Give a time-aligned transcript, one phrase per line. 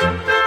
[0.00, 0.39] Thank you.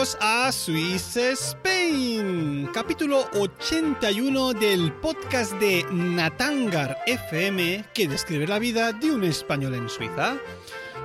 [0.00, 9.10] A Swiss Spain, capítulo 81 del podcast de Natangar FM que describe la vida de
[9.10, 10.38] un español en Suiza.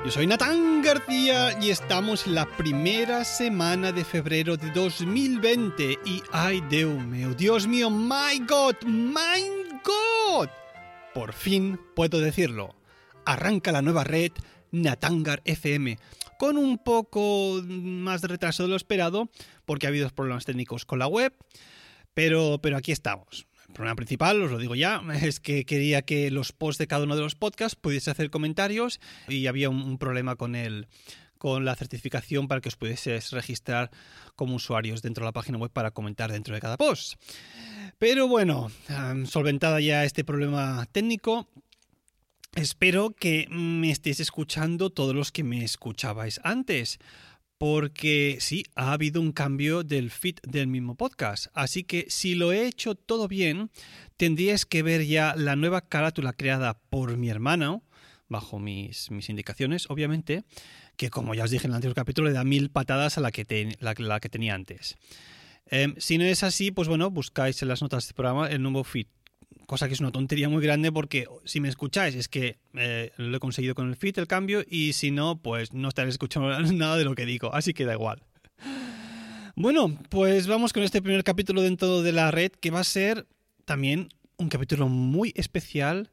[0.05, 6.23] Yo soy Natán García y estamos en la primera semana de febrero de 2020 y
[6.31, 9.43] ay Dios mío, Dios mío, my God, my
[9.83, 10.47] God.
[11.13, 12.75] Por fin puedo decirlo.
[13.25, 14.31] Arranca la nueva red
[14.71, 15.97] Natangar FM
[16.38, 19.30] con un poco más de retraso de lo esperado,
[19.66, 21.33] porque ha habido problemas técnicos con la web,
[22.14, 23.47] pero, pero aquí estamos.
[23.67, 27.03] El problema principal, os lo digo ya, es que quería que los posts de cada
[27.03, 30.88] uno de los podcasts pudiese hacer comentarios y había un, problema con el
[31.38, 33.91] con la certificación para que os pudieseis registrar
[34.35, 37.16] como usuarios dentro de la página web para comentar dentro de cada post.
[38.00, 38.72] Pero bueno,
[39.25, 41.47] solventada ya este problema técnico,
[42.55, 46.99] Espero que me estéis escuchando todos los que me escuchabais antes,
[47.57, 51.47] porque sí, ha habido un cambio del feed del mismo podcast.
[51.53, 53.71] Así que si lo he hecho todo bien,
[54.16, 57.83] tendríais que ver ya la nueva carátula creada por mi hermano,
[58.29, 60.45] bajo mis, indicaciones, obviamente,
[60.95, 63.31] que como ya os dije en el anterior capítulo, le da mil patadas a la
[63.33, 64.95] que, la, que tenía antes.
[65.66, 68.61] Em, si no es así, pues bueno, buscáis en las notas de este programa el
[68.61, 69.07] nuevo feed
[69.66, 73.38] cosa que es una tontería muy grande porque si me escucháis es que eh, lo
[73.38, 76.98] he conseguido con el feed, el cambio, y si no, pues no estaréis escuchando nada
[76.98, 78.24] de lo que digo, así que da igual.
[79.56, 83.26] Bueno, pues vamos con este primer capítulo dentro de la red que va a ser
[83.64, 86.12] también un capítulo muy especial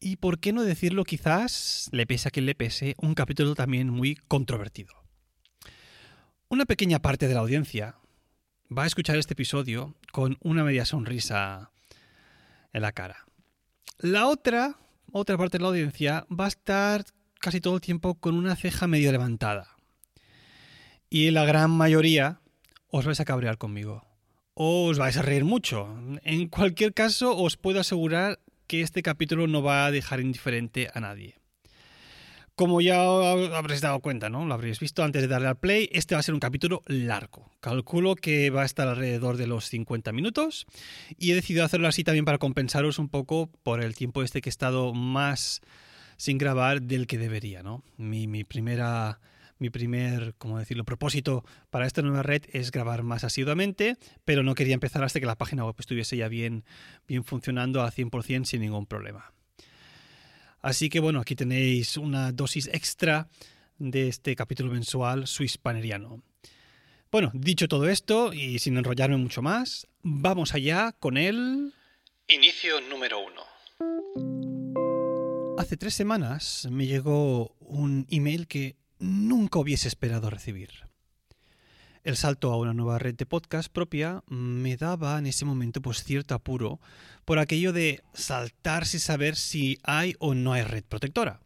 [0.00, 3.90] y, por qué no decirlo, quizás, le pese a quien le pese, un capítulo también
[3.90, 4.94] muy controvertido.
[6.48, 7.96] Una pequeña parte de la audiencia
[8.76, 11.70] va a escuchar este episodio con una media sonrisa
[12.72, 13.26] en la cara.
[13.98, 14.76] La otra,
[15.12, 17.04] otra parte de la audiencia va a estar
[17.40, 19.76] casi todo el tiempo con una ceja medio levantada.
[21.08, 22.40] Y la gran mayoría
[22.88, 24.06] os vais a cabrear conmigo.
[24.54, 25.88] O os vais a reír mucho.
[26.22, 31.00] En cualquier caso, os puedo asegurar que este capítulo no va a dejar indiferente a
[31.00, 31.39] nadie.
[32.60, 33.00] Como ya
[33.56, 34.44] habréis dado cuenta, ¿no?
[34.44, 37.50] Lo habréis visto antes de darle al play, este va a ser un capítulo largo.
[37.60, 40.66] Calculo que va a estar alrededor de los 50 minutos
[41.16, 44.50] y he decidido hacerlo así también para compensaros un poco por el tiempo este que
[44.50, 45.62] he estado más
[46.18, 47.82] sin grabar del que debería, ¿no?
[47.96, 49.20] Mi, primera
[49.58, 54.54] mi primer, como decirlo, propósito para esta nueva red es grabar más asiduamente, pero no
[54.54, 56.64] quería empezar hasta que la página web estuviese ya bien,
[57.08, 59.32] bien funcionando a 100% sin ningún problema.
[60.62, 63.28] Así que bueno, aquí tenéis una dosis extra
[63.78, 66.22] de este capítulo mensual suispaneriano.
[67.10, 71.72] Bueno, dicho todo esto y sin enrollarme mucho más, vamos allá con el...
[72.28, 73.42] Inicio número uno.
[75.58, 80.89] Hace tres semanas me llegó un email que nunca hubiese esperado recibir.
[82.02, 86.02] El salto a una nueva red de podcast propia me daba en ese momento pues
[86.02, 86.80] cierto apuro
[87.26, 91.40] por aquello de saltar sin saber si hay o no hay red protectora.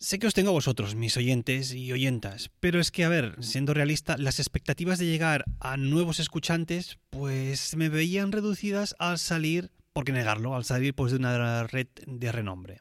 [0.00, 3.36] Sé que os tengo a vosotros, mis oyentes y oyentas, pero es que, a ver,
[3.38, 9.70] siendo realista, las expectativas de llegar a nuevos escuchantes, pues me veían reducidas al salir,
[9.92, 12.80] por qué negarlo, al salir pues de una red de renombre.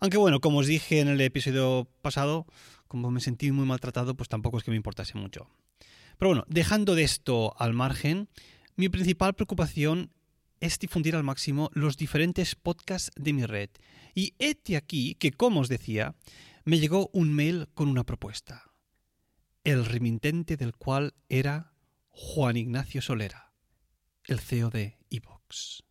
[0.00, 2.46] Aunque bueno, como os dije en el episodio pasado,
[2.94, 5.50] como me sentí muy maltratado, pues tampoco es que me importase mucho.
[6.16, 8.28] Pero bueno, dejando de esto al margen,
[8.76, 10.12] mi principal preocupación
[10.60, 13.68] es difundir al máximo los diferentes podcasts de mi red.
[14.14, 16.14] Y este aquí que, como os decía,
[16.64, 18.70] me llegó un mail con una propuesta.
[19.64, 21.72] El remitente del cual era
[22.10, 23.54] Juan Ignacio Solera,
[24.28, 25.82] el CEO de Evox.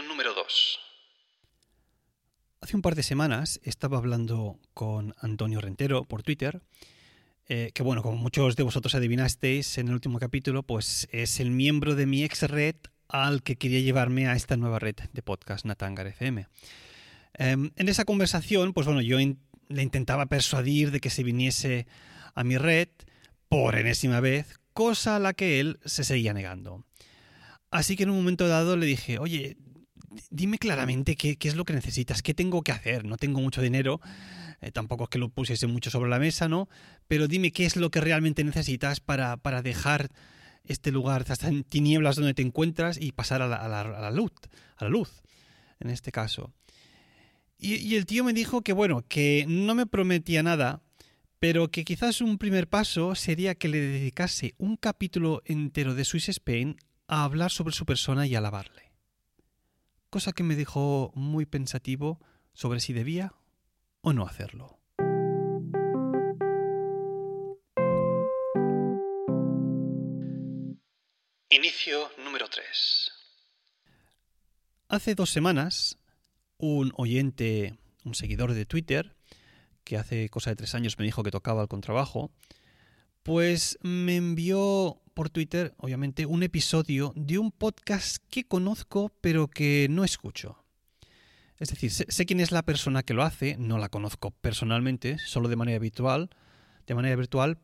[0.00, 0.78] Número 2.
[2.62, 6.62] Hace un par de semanas estaba hablando con Antonio Rentero por Twitter,
[7.46, 11.50] eh, que bueno, como muchos de vosotros adivinasteis en el último capítulo, pues es el
[11.50, 12.76] miembro de mi ex red
[13.08, 16.46] al que quería llevarme a esta nueva red de podcast Natangar FM.
[17.34, 21.86] Em, en esa conversación, pues bueno, yo le intentaba persuadir de que se viniese
[22.34, 22.88] a mi red
[23.50, 26.86] por enésima vez, cosa a la que él se seguía negando.
[27.70, 29.58] Así que en un momento dado le dije, oye,
[30.30, 33.04] dime claramente qué, es lo que necesitas, qué tengo que hacer.
[33.04, 34.00] No tengo mucho dinero,
[34.60, 36.68] eh, tampoco es que lo pusiese mucho sobre la mesa, ¿no?
[37.08, 40.10] Pero dime qué es lo que realmente necesitas para, para dejar
[40.64, 44.32] este lugar, estas tinieblas donde te encuentras y pasar a la, luz,
[44.76, 45.22] a la luz,
[45.80, 46.52] en este caso.
[47.58, 50.82] Y, y, el tío me dijo que, bueno, que no me prometía nada,
[51.38, 56.28] pero que quizás un primer paso sería que le dedicase un capítulo entero de Swiss
[56.28, 56.76] Spain
[57.08, 58.91] a hablar sobre su persona y alabarle.
[60.12, 62.20] Cosa que me dejó muy pensativo
[62.52, 63.32] sobre si debía
[64.02, 64.78] o no hacerlo.
[71.48, 73.12] Inicio número 3.
[74.88, 75.96] Hace dos semanas,
[76.58, 79.16] un oyente, un seguidor de Twitter,
[79.82, 82.30] que hace cosa de tres años me dijo que tocaba el contrabajo,
[83.22, 89.86] pues me envió por Twitter, obviamente, un episodio de un podcast que conozco pero que
[89.90, 90.58] no escucho.
[91.58, 95.48] Es decir, sé, quién es la persona que lo hace, no la conozco personalmente, solo
[95.48, 96.30] de manera habitual,
[96.86, 97.58] de manera virtual,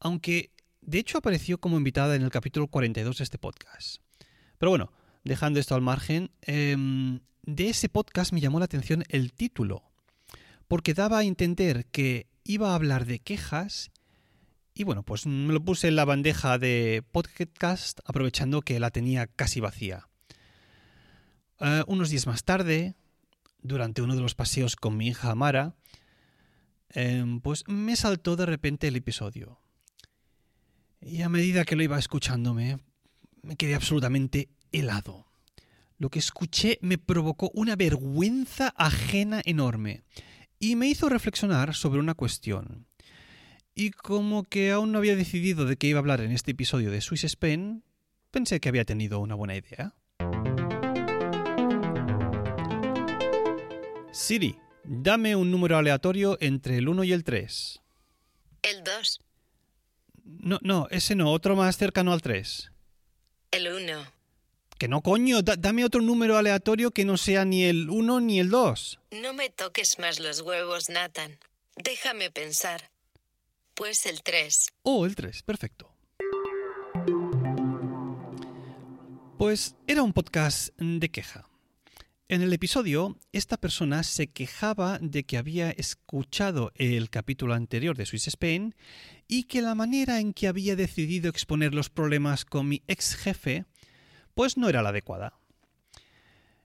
[0.00, 0.50] aunque
[0.82, 4.02] de hecho apareció como invitada en el capítulo 42 de este podcast.
[4.58, 4.92] Pero bueno,
[5.24, 9.82] dejando esto al margen, em, de ese podcast me llamó la atención el título,
[10.66, 13.90] porque daba a entender que iba a hablar de quejas
[14.78, 19.26] y bueno, pues me lo puse en la bandeja de podcast aprovechando que la tenía
[19.26, 20.08] casi vacía.
[21.58, 22.94] Eh, unos días más tarde,
[23.60, 25.74] durante uno de los paseos con mi hija Amara,
[26.90, 29.60] em, pues me saltó de repente el episodio.
[31.00, 32.78] Y a medida que lo iba escuchándome,
[33.42, 35.26] me quedé absolutamente helado.
[35.98, 40.04] Lo que escuché me provocó una vergüenza ajena enorme
[40.60, 42.87] y me hizo reflexionar sobre una cuestión.
[43.80, 46.90] Y como que aún no había decidido de qué iba a hablar en este episodio
[46.90, 47.84] de Swiss Spain,
[48.32, 49.94] pensé que había tenido una buena idea.
[54.10, 57.80] Siri, dame un número aleatorio entre el 1 y el 3.
[58.62, 59.20] El 2.
[60.24, 62.72] No, no, ese no, otro más cercano al 3.
[63.52, 64.12] El 1.
[64.76, 68.50] Que no, coño, dame otro número aleatorio que no sea ni el 1 ni el
[68.50, 68.98] 2.
[69.22, 71.38] No me toques más los huevos, Nathan.
[71.76, 72.90] Déjame pensar.
[73.78, 74.72] Pues el 3.
[74.82, 75.94] Oh, el 3, perfecto.
[79.38, 81.48] Pues era un podcast de queja.
[82.26, 88.06] En el episodio, esta persona se quejaba de que había escuchado el capítulo anterior de
[88.06, 88.74] Swiss Spain
[89.28, 93.64] y que la manera en que había decidido exponer los problemas con mi ex jefe,
[94.34, 95.38] pues no era la adecuada.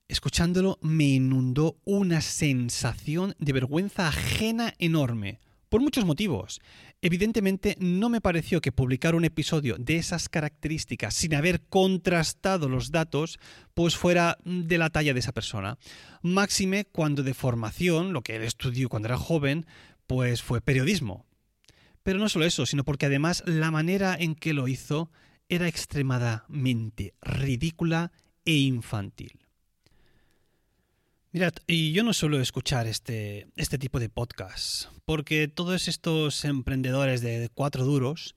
[0.08, 5.40] Escuchándolo me inundó una sensación de vergüenza ajena enorme,
[5.74, 6.62] por muchos motivos.
[7.02, 12.92] Evidentemente no me pareció que publicar un episodio de esas características sin haber contrastado los
[12.92, 13.40] datos
[13.74, 15.80] pues fuera de la talla de esa persona.
[16.22, 19.66] Máxime cuando de formación, lo que él estudió cuando era joven,
[20.06, 21.26] pues fue periodismo.
[22.04, 25.10] Pero no solo eso, sino porque además la manera en que lo hizo
[25.50, 28.12] era extremadamente ridícula
[28.46, 29.43] e infantil.
[31.34, 37.22] Mirad, y yo no suelo escuchar este, este tipo de podcasts, porque todos estos emprendedores
[37.22, 38.36] de cuatro duros,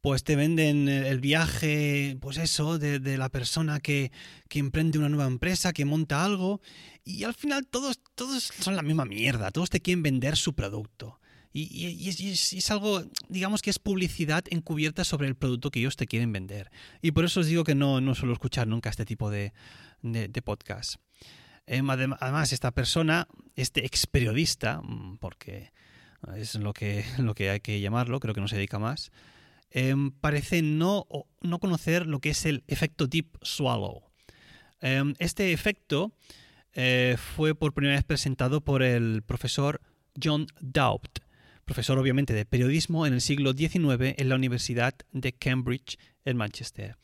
[0.00, 4.12] pues te venden el viaje, pues eso, de, la persona que,
[4.50, 6.60] emprende una nueva empresa, que monta algo,
[7.02, 11.18] y al final todos, todos son la misma mierda, todos te quieren vender su producto.
[11.52, 16.32] Y, es, algo, digamos que es publicidad encubierta sobre el producto que ellos te quieren
[16.32, 16.70] vender.
[17.02, 19.52] Y por eso os digo que no, no suelo escuchar nunca este tipo de,
[20.02, 21.00] de, de podcasts.
[21.66, 25.72] Em, además, esta persona, este ex periodista, mm, porque
[26.36, 29.10] es lo que, lo que hay que llamarlo, creo que no se dedica más,
[29.70, 31.06] em, parece no,
[31.40, 34.04] no conocer lo que es el efecto Deep Swallow.
[34.80, 36.12] Em, este efecto
[36.72, 39.80] eh, fue por primera vez presentado por el profesor
[40.22, 41.20] John Doubt,
[41.64, 46.96] profesor obviamente de periodismo en el siglo XIX en la Universidad de Cambridge en Manchester.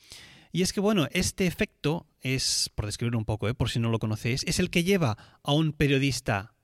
[0.53, 3.55] Y es que, bueno, este efecto es, por describirlo un poco, ¿eh?
[3.55, 6.55] por si no lo conocéis, es el que lleva a un periodista,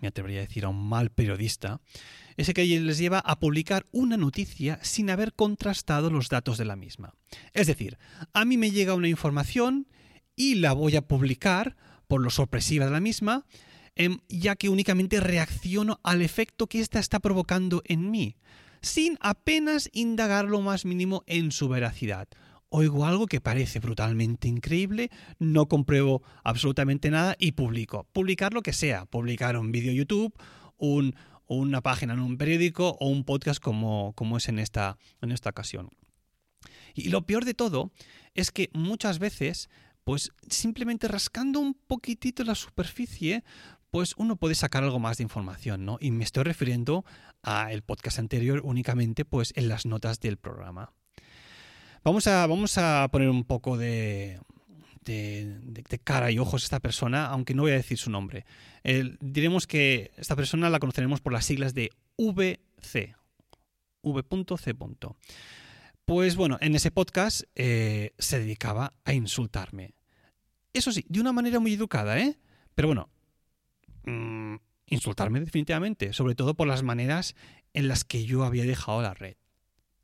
[0.00, 1.80] me atrevería a decir a un mal periodista,
[2.36, 6.76] ese que les lleva a publicar una noticia sin haber contrastado los datos de la
[6.76, 7.14] misma.
[7.52, 7.98] Es decir,
[8.32, 9.88] a mí me llega una información
[10.36, 13.46] y la voy a publicar por lo sorpresiva de la misma,
[13.96, 18.36] em, ya que únicamente reacciono al efecto que ésta está provocando en mí,
[18.80, 22.28] sin apenas indagar lo más mínimo en su veracidad.
[22.74, 28.06] Oigo algo que parece brutalmente increíble, no compruebo absolutamente nada y publico.
[28.14, 30.32] Publicar lo que sea, publicar un vídeo YouTube,
[30.78, 31.14] un,
[31.46, 35.50] una página en un periódico o un podcast como, como es en esta, en esta
[35.50, 35.90] ocasión.
[36.94, 37.92] Y lo peor de todo
[38.32, 39.68] es que muchas veces,
[40.02, 43.44] pues simplemente rascando un poquitito la superficie,
[43.90, 45.98] pues uno puede sacar algo más de información, ¿no?
[46.00, 47.04] Y me estoy refiriendo
[47.42, 50.94] al podcast anterior únicamente, pues en las notas del programa.
[52.04, 54.40] Vamos a, vamos a poner un poco de,
[55.04, 58.44] de, cara y ojos a esta persona, aunque no voy a decir su nombre.
[59.20, 63.14] diremos que esta persona la conoceremos por las siglas de VC.
[64.02, 64.74] V.C.
[66.04, 69.94] Pues bueno, en ese podcast eh, se dedicaba a insultarme.
[70.72, 72.36] Eso sí, de una manera muy educada, ¿eh?
[72.74, 73.08] Pero bueno,
[74.04, 74.56] mm,
[74.86, 77.36] insultarme definitivamente, sobre todo por las maneras
[77.74, 79.36] en las que yo había dejado la red.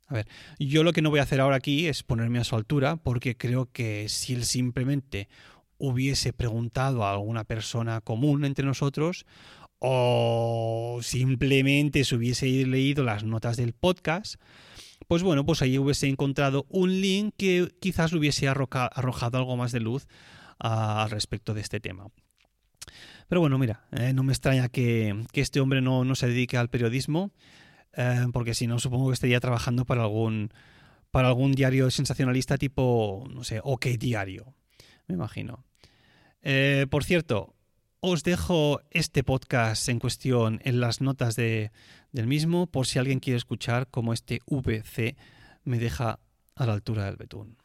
[0.09, 2.55] A ver, yo lo que no voy a hacer ahora aquí es ponerme a su
[2.55, 5.29] altura, porque creo que si él simplemente
[5.77, 9.27] hubiese preguntado a alguna persona común entre nosotros,
[9.77, 14.41] o simplemente se hubiese leído las notas del podcast,
[15.07, 19.79] pues bueno, pues ahí hubiese encontrado un link que quizás hubiese arrojado algo más de
[19.79, 20.07] luz
[20.57, 22.07] al respecto de este tema.
[23.27, 27.31] Pero bueno, mira, eh, no me extraña que, este hombre no se dedique al periodismo.
[27.93, 30.51] Eh, porque si no, supongo que estaría trabajando para algún,
[31.11, 34.53] para algún diario sensacionalista tipo, no sé, OK Diario,
[35.07, 35.65] me imagino.
[36.41, 37.55] Eh, por cierto,
[37.99, 41.71] os dejo este podcast en cuestión en las notas de,
[42.11, 45.17] del mismo, por si alguien quiere escuchar cómo este VC
[45.63, 46.19] me deja
[46.55, 47.57] a la altura del betún.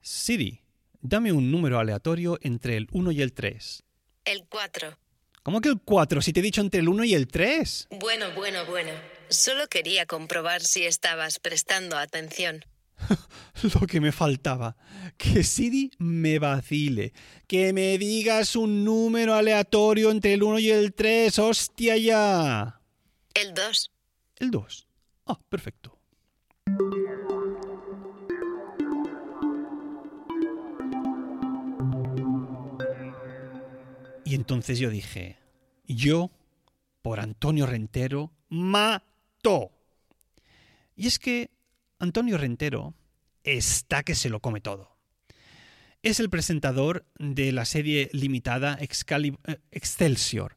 [0.00, 0.62] Siri,
[1.00, 3.84] dame un número aleatorio entre el 1 y el 3.
[4.24, 4.96] El 4.
[5.42, 6.20] ¿Cómo que el 4?
[6.20, 7.88] Si te he dicho entre el 1 y el 3.
[7.98, 8.92] Bueno, bueno, bueno.
[9.28, 12.64] Solo quería comprobar si estabas prestando atención.
[13.80, 14.76] Lo que me faltaba.
[15.16, 17.12] Que Siri me vacile.
[17.46, 21.38] Que me digas un número aleatorio entre el 1 y el 3.
[21.38, 22.80] ¡Hostia ya!
[23.34, 23.92] El 2.
[24.36, 24.86] El 2.
[25.26, 25.98] Ah, perfecto.
[34.30, 35.38] Y entonces yo dije,
[35.88, 36.30] yo,
[37.02, 39.72] por Antonio Rentero, mato.
[40.94, 41.50] Y es que
[41.98, 42.94] Antonio Rentero
[43.42, 44.96] está que se lo come todo.
[46.04, 50.54] Es el presentador de la serie limitada eh, Excelsior.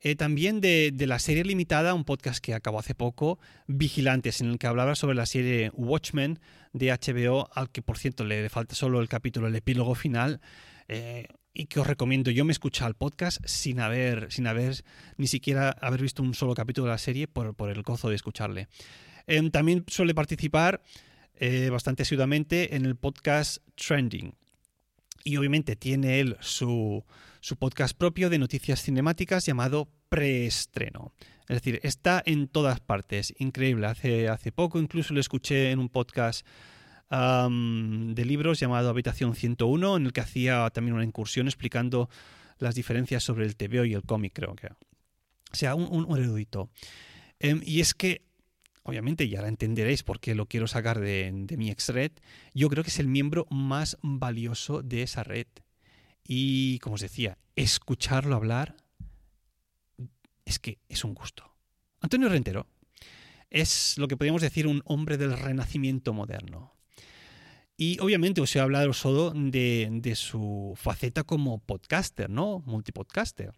[0.00, 4.50] Eh, también de, de, la serie limitada, un podcast que acabó hace poco, Vigilantes, en
[4.50, 6.40] el que hablaba sobre la serie Watchmen
[6.74, 10.42] de HBO, al que por cierto le falta solo el capítulo, el epílogo final.
[10.88, 12.30] Eh, y que os recomiendo.
[12.32, 14.84] Yo me he escuchado el podcast sin haber, sin haber
[15.16, 18.68] ni siquiera haber visto un solo capítulo de la serie por, el gozo de escucharle.
[19.26, 20.82] Em, también suele participar
[21.36, 24.34] eh, bastante asiduamente en el podcast Trending.
[25.22, 27.02] Y obviamente tiene él su,
[27.40, 31.12] su podcast propio de noticias cinemáticas llamado Preestreno.
[31.48, 33.32] Es decir, está en todas partes.
[33.38, 33.86] Increíble.
[33.86, 36.46] Hace, hace poco incluso lo escuché en un podcast
[37.18, 42.08] de libros llamado Habitación 101, en el que hacía también una incursión explicando
[42.58, 44.68] las diferencias sobre el TVO y el cómic, creo que.
[44.68, 46.70] O sea, un, erudito.
[47.38, 48.22] Em, y es que,
[48.82, 52.12] obviamente, ya la entenderéis por qué lo quiero sacar de, de mi ex red.
[52.54, 55.46] Yo creo que es el miembro más valioso de esa red.
[56.26, 58.76] Y, como os decía, escucharlo hablar
[60.44, 61.54] es que es un gusto.
[62.00, 62.66] Antonio Rentero
[63.50, 66.73] es lo que podríamos decir un hombre del renacimiento moderno.
[67.76, 72.60] Y obviamente os he hablado solo de, de su faceta como podcaster, ¿no?
[72.66, 73.52] Multipodcaster.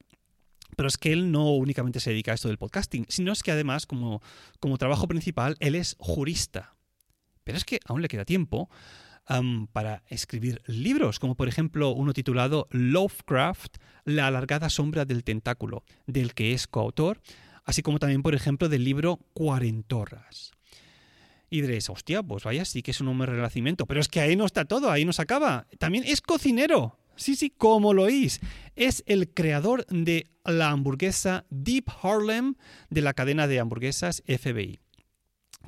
[0.74, 3.52] Pero es que él no únicamente se dedica a esto del podcasting, sino es que
[3.52, 4.22] además, como,
[4.58, 6.76] como trabajo principal, él es jurista.
[7.44, 8.68] Pero es que aún le queda tiempo
[9.72, 16.32] para escribir libros, como por ejemplo uno titulado Lovecraft, La alargada sombra del tentáculo, del
[16.32, 17.20] que es coautor,
[17.64, 20.55] así como también, por ejemplo, del libro Cuarentorras.
[21.48, 23.86] Y diréis, hostia, pues vaya, sí que es un hombre de renacimiento.
[23.86, 25.66] Pero es que ahí no está todo, ahí no se acaba.
[25.78, 26.98] También es cocinero.
[27.16, 28.40] Sí, sí, como lo oís.
[28.74, 32.54] Es el creador de la hamburguesa Deep Harlem
[32.90, 34.80] de la cadena de hamburguesas FBI.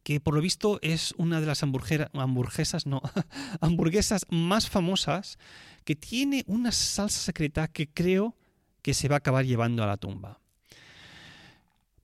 [0.02, 3.02] Que por lo visto es una de las hamburguesas, no,
[3.61, 5.38] hamburguesas más famosas
[5.85, 8.37] que tiene una salsa secreta que creo
[8.82, 10.40] que se va a acabar llevando a la tumba.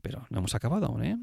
[0.01, 1.19] Pero no hemos acabado aún, ¿eh?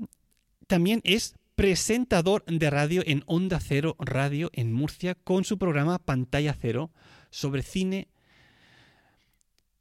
[0.67, 6.57] También es presentador de radio en Onda Cero Radio en Murcia con su programa Pantalla
[6.59, 6.89] Cero
[7.29, 8.07] sobre cine.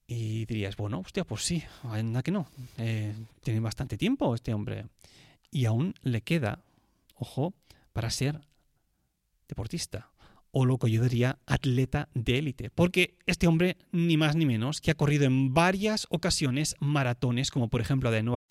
[0.06, 2.50] Y dirías, bueno, hostia, pues sí, anda que no.
[2.76, 4.88] Eh, tiene bastante tiempo este hombre.
[5.50, 6.62] Y aún le queda,
[7.14, 7.54] ojo,
[7.94, 8.42] para ser
[9.48, 10.10] deportista.
[10.50, 12.68] O lo que yo diría atleta de élite.
[12.68, 17.70] Porque este hombre, ni más ni menos, que ha corrido en varias ocasiones maratones, como
[17.70, 18.39] por ejemplo de Nueva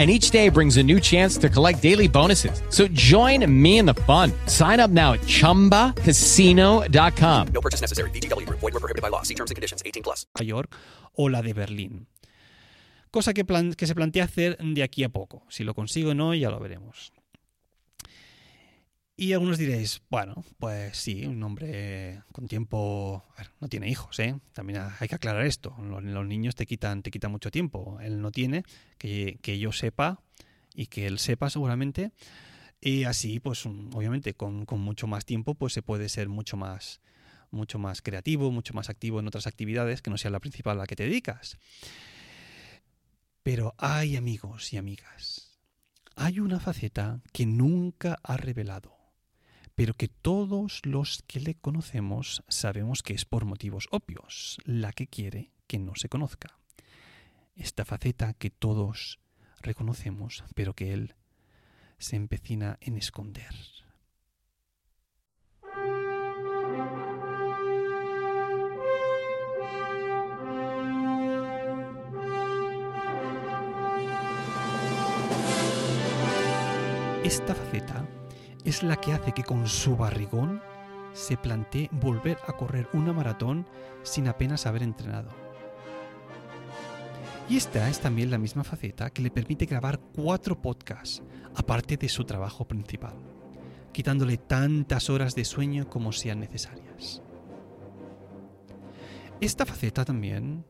[0.00, 2.62] and each day brings a new chance to collect daily bonuses.
[2.70, 4.32] So join me in the fun.
[4.46, 7.48] Sign up now at ChumbaCasino.com.
[7.52, 8.08] No purchase necessary.
[8.12, 8.48] BGW.
[8.48, 9.20] Void were prohibited by law.
[9.20, 9.82] See terms and conditions.
[9.84, 10.24] 18 plus.
[10.40, 10.74] York
[11.14, 12.06] o la de Berlín.
[13.10, 15.42] Cosa que, plan que se plantea hacer de aquí a poco.
[15.48, 17.12] Si lo consigo o no, ya lo veremos.
[19.20, 23.22] Y algunos diréis, bueno, pues sí, un hombre con tiempo,
[23.60, 24.40] no tiene hijos, ¿eh?
[24.54, 25.76] También hay que aclarar esto.
[25.78, 27.98] Los, los, niños te quitan, te quitan mucho tiempo.
[28.00, 28.62] Él no tiene,
[28.96, 30.22] que, que yo sepa
[30.74, 32.12] y que él sepa seguramente.
[32.80, 37.02] Y así, pues obviamente con, con, mucho más tiempo, pues se puede ser mucho más,
[37.50, 40.80] mucho más creativo, mucho más activo en otras actividades que no sea la principal a
[40.80, 41.58] la que te dedicas.
[43.42, 45.60] Pero hay amigos y amigas,
[46.16, 48.99] hay una faceta que nunca ha revelado
[49.74, 55.06] pero que todos los que le conocemos sabemos que es por motivos obvios, la que
[55.06, 56.58] quiere que no se conozca.
[57.54, 59.20] Esta faceta que todos
[59.60, 61.14] reconocemos, pero que él
[61.98, 63.54] se empecina en esconder.
[77.22, 78.19] Esta faceta
[78.64, 80.62] es la que hace que con su barrigón
[81.12, 83.66] se plantee volver a correr una maratón
[84.02, 85.30] sin apenas haber entrenado.
[87.48, 91.22] Y esta es también la misma faceta que le permite grabar cuatro podcasts,
[91.56, 93.14] aparte de su trabajo principal,
[93.92, 97.22] quitándole tantas horas de sueño como sean necesarias.
[99.40, 100.64] Esta faceta también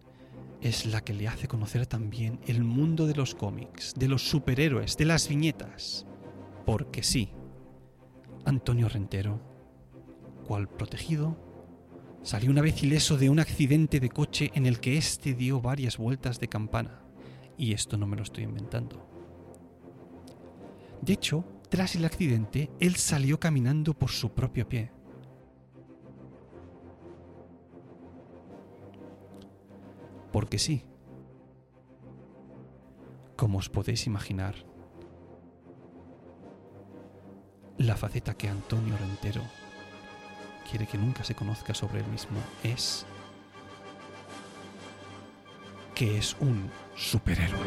[0.63, 4.97] es la que le hace conocer también el mundo de los cómics, de los superhéroes,
[4.97, 6.07] de las viñetas.
[6.65, 7.33] Porque sí,
[8.45, 9.41] Antonio Rentero,
[10.47, 11.37] cual protegido,
[12.23, 15.97] salió una vez ileso de un accidente de coche en el que éste dio varias
[15.97, 17.03] vueltas de campana.
[17.57, 19.07] Y esto no me lo estoy inventando.
[21.03, 24.91] De hecho, tras el accidente, él salió caminando por su propio pie.
[30.33, 30.85] Porque sí,
[33.37, 34.55] como os podéis imaginar,
[37.81, 39.43] la faceta que Antonio Rentero
[40.69, 43.07] quiere que nunca se conozca sobre él mismo es
[45.95, 47.59] que es un superhéroe.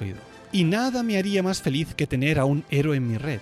[0.00, 0.18] Oído.
[0.52, 3.40] Y nada me haría más feliz que tener a un héroe en mi red.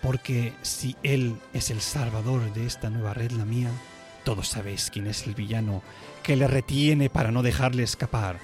[0.00, 3.70] Porque si él es el salvador de esta nueva red, la mía,
[4.24, 5.82] todos sabéis quién es el villano
[6.22, 8.38] que le retiene para no dejarle escapar.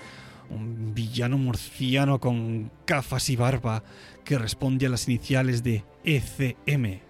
[0.50, 3.82] Un villano murciano con gafas y barba
[4.24, 7.00] que responde a las iniciales de ECM.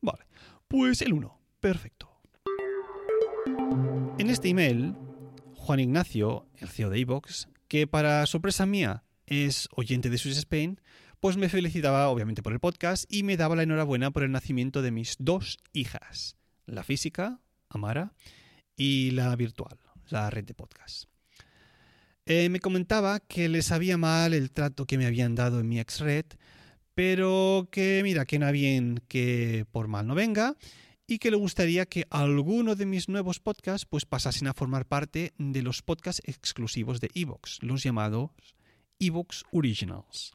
[0.00, 0.24] Vale,
[0.68, 1.40] pues el 1.
[1.60, 2.10] Perfecto.
[4.18, 4.94] En este email,
[5.54, 10.80] Juan Ignacio, el CEO de iVox, que para sorpresa mía es oyente de Swiss Spain,
[11.20, 14.82] pues me felicitaba obviamente por el podcast y me daba la enhorabuena por el nacimiento
[14.82, 18.12] de mis dos hijas, la física, Amara,
[18.76, 19.78] y la virtual,
[20.08, 21.04] la red de podcast.
[22.26, 25.80] Eh, me comentaba que les sabía mal el trato que me habían dado en mi
[25.80, 26.26] ex red,
[26.98, 30.56] pero que mira, que no bien que por mal no venga
[31.06, 35.32] y que le gustaría que alguno de mis nuevos podcasts pues pasasen a formar parte
[35.38, 38.32] de los podcasts exclusivos de Evox, los llamados
[38.98, 40.32] Evox Originals.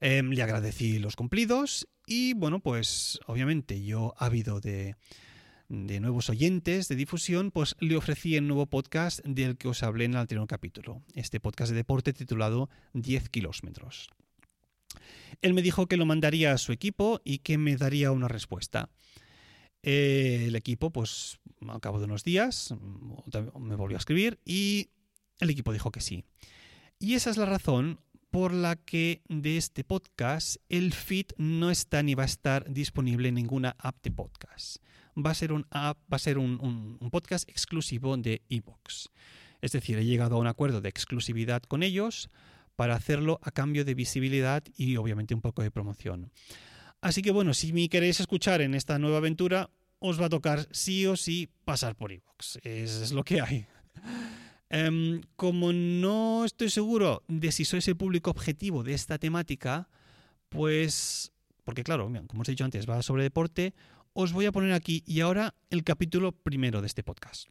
[0.00, 4.96] Em, le agradecí los cumplidos y bueno, pues obviamente yo ávido de,
[5.68, 10.06] de nuevos oyentes de difusión, pues le ofrecí el nuevo podcast del que os hablé
[10.06, 14.08] en el anterior capítulo, este podcast de deporte titulado 10 kilómetros.
[15.42, 18.88] Él me dijo que lo mandaría a su equipo y que me daría una respuesta.
[19.82, 21.38] El equipo, pues
[21.68, 22.74] al cabo de unos días,
[23.58, 24.88] me volvió a escribir y
[25.40, 26.24] el equipo dijo que sí.
[26.98, 28.00] Y esa es la razón
[28.34, 33.28] por la que de este podcast el feed no está ni va a estar disponible
[33.28, 34.78] en ninguna app de podcast.
[35.16, 39.10] Va a ser un app, va a ser un, podcast exclusivo de iVoox.
[39.60, 42.28] Es decir, he llegado a un acuerdo de exclusividad con ellos
[42.76, 46.30] para hacerlo a cambio de visibilidad y obviamente un poco de promoción.
[47.00, 50.66] Así que bueno, si me queréis escuchar en esta nueva aventura, os va a tocar
[50.70, 52.56] sí o sí pasar por iVoox.
[52.62, 53.66] Es, es lo que hay.
[54.70, 59.88] Um, como no estoy seguro de si sois el público objetivo de esta temática,
[60.48, 61.32] pues,
[61.64, 63.74] porque claro, como os he dicho antes, va sobre deporte,
[64.14, 67.48] os voy a poner aquí y ahora el capítulo primero de este podcast.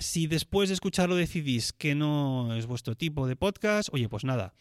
[0.00, 4.54] Si después de escucharlo decidís que no es vuestro tipo de podcast, oye, pues nada,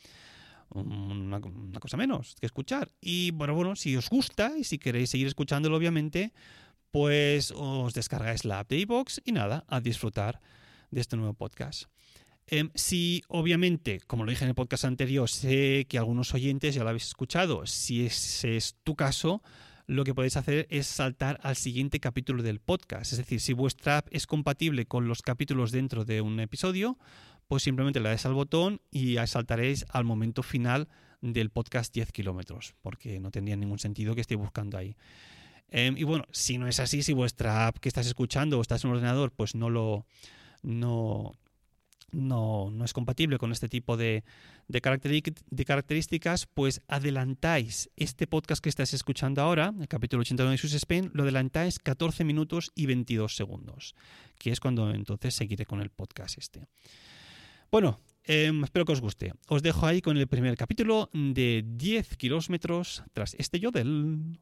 [0.70, 1.40] una,
[1.80, 2.92] cosa menos que escuchar.
[3.02, 6.34] Y bueno, bueno, si os gusta y si queréis seguir escuchándolo, obviamente,
[6.92, 10.42] pues os descargáis la app de iVoox y nada, a disfrutar
[10.92, 11.86] de este nuevo podcast.
[12.50, 16.84] Eh, si obviamente, como lo dije en el podcast anterior, sé que algunos oyentes ya
[16.84, 19.42] lo habéis escuchado, si ese es tu caso,
[19.88, 23.14] lo que podéis hacer es saltar al siguiente capítulo del podcast.
[23.14, 26.98] Es decir, si vuestra app es compatible con los capítulos dentro de un episodio,
[27.48, 30.90] pues simplemente le dais al botón y saltaréis al momento final
[31.22, 34.98] del podcast 10 kilómetros, porque no tendría ningún sentido que estéis buscando ahí.
[35.70, 38.84] Eh, y bueno, si no es así, si vuestra app que estás escuchando o estás
[38.84, 40.06] en un ordenador, pues no lo,
[40.64, 41.34] no,
[42.12, 44.24] no, no es compatible con este tipo de,
[44.68, 44.82] de,
[45.66, 51.12] características, pues adelantáis este podcast que estás escuchando ahora, el capítulo 89 de Sus Spain,
[51.14, 53.96] lo adelantáis 14 minutos y 22 segundos,
[54.38, 56.68] que es cuando entonces seguiré con el podcast este.
[57.70, 59.34] Bueno, eh, espero que os guste.
[59.48, 64.40] Os dejo ahí con el primer capítulo de 10 kilómetros tras este yodel.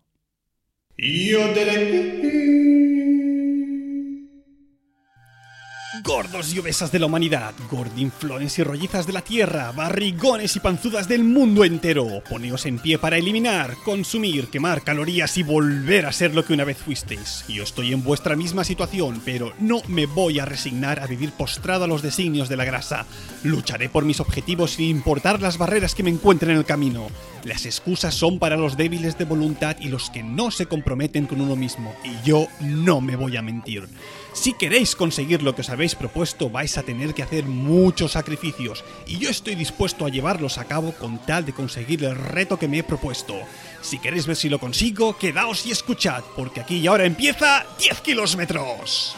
[6.03, 11.07] Gordos y obesas de la humanidad, gordinflones y rollizas de la tierra, barrigones y panzudas
[11.07, 16.33] del mundo entero, poneos en pie para eliminar, consumir, quemar calorías y volver a ser
[16.33, 17.45] lo que una vez fuisteis.
[17.47, 21.85] Yo estoy en vuestra misma situación, pero no me voy a resignar a vivir postrado
[21.85, 23.05] a los designios de la grasa.
[23.43, 27.07] Lucharé por mis objetivos sin importar las barreras que me encuentren en el camino.
[27.43, 31.41] Las excusas son para los débiles de voluntad y los que no se comprometen con
[31.41, 33.87] uno mismo, y yo no me voy a mentir.
[34.35, 38.83] Si queréis conseguir lo que os habéis propuesto, vais a tener que hacer muchos sacrificios,
[39.07, 42.67] y yo estoy dispuesto a llevarlos a cabo con tal de conseguir el reto que
[42.67, 43.33] me he propuesto.
[43.81, 48.01] Si queréis ver si lo consigo, quedaos y escuchad, porque aquí y ahora empieza 10
[48.01, 49.15] kilómetros.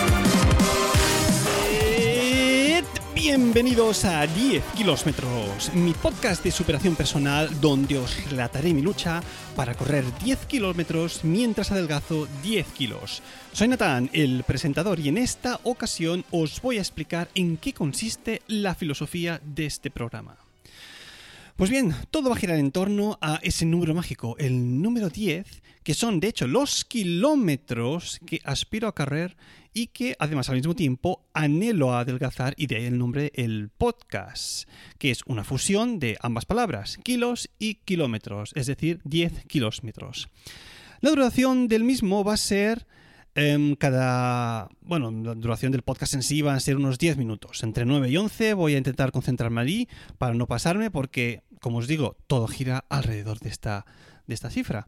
[3.20, 9.24] Bienvenidos a 10 kilómetros, mi podcast de superación personal donde os relataré mi lucha
[9.56, 13.24] para correr 10 kilómetros mientras adelgazo 10 kilos.
[13.54, 18.44] Soy Natán, el presentador, y en esta ocasión os voy a explicar en qué consiste
[18.46, 20.38] la filosofía de este programa.
[21.56, 25.64] Pues bien, todo va a girar en torno a ese número mágico, el número 10,
[25.82, 29.36] que son de hecho los kilómetros que aspiro a correr
[29.78, 34.68] y que además al mismo tiempo anhelo adelgazar y de ahí el nombre el podcast,
[34.98, 40.30] que es una fusión de ambas palabras, kilos y kilómetros, es decir, 10 kilómetros.
[41.00, 42.88] La duración del mismo va a ser
[43.36, 44.68] em, cada...
[44.82, 47.62] Bueno, la duración del podcast en sí va a ser unos 10 minutos.
[47.62, 49.88] Entre 9 y 11 voy a intentar concentrarme allí
[50.18, 53.86] para no pasarme porque, como os digo, todo gira alrededor de esta
[54.28, 54.88] de esta cifra.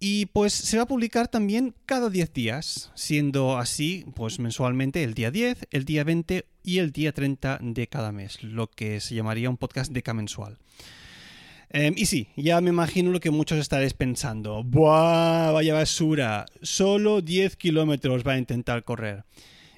[0.00, 5.14] Y pues se va a publicar también cada 10 días, siendo así pues mensualmente el
[5.14, 9.14] día 10, el día 20 y el día 30 de cada mes, lo que se
[9.14, 10.58] llamaría un podcast decamensual.
[11.70, 14.62] Eh, y sí, ya me imagino lo que muchos estaréis pensando.
[14.62, 15.50] ¡Buah!
[15.50, 16.46] Vaya basura.
[16.62, 19.24] Solo 10 kilómetros va a intentar correr.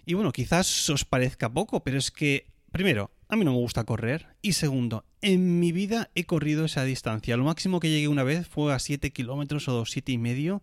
[0.05, 3.85] Y bueno, quizás os parezca poco, pero es que, primero, a mí no me gusta
[3.85, 4.27] correr.
[4.41, 7.37] Y segundo, en mi vida he corrido esa distancia.
[7.37, 10.63] Lo máximo que llegué una vez fue a 7 kilómetros o 7 y medio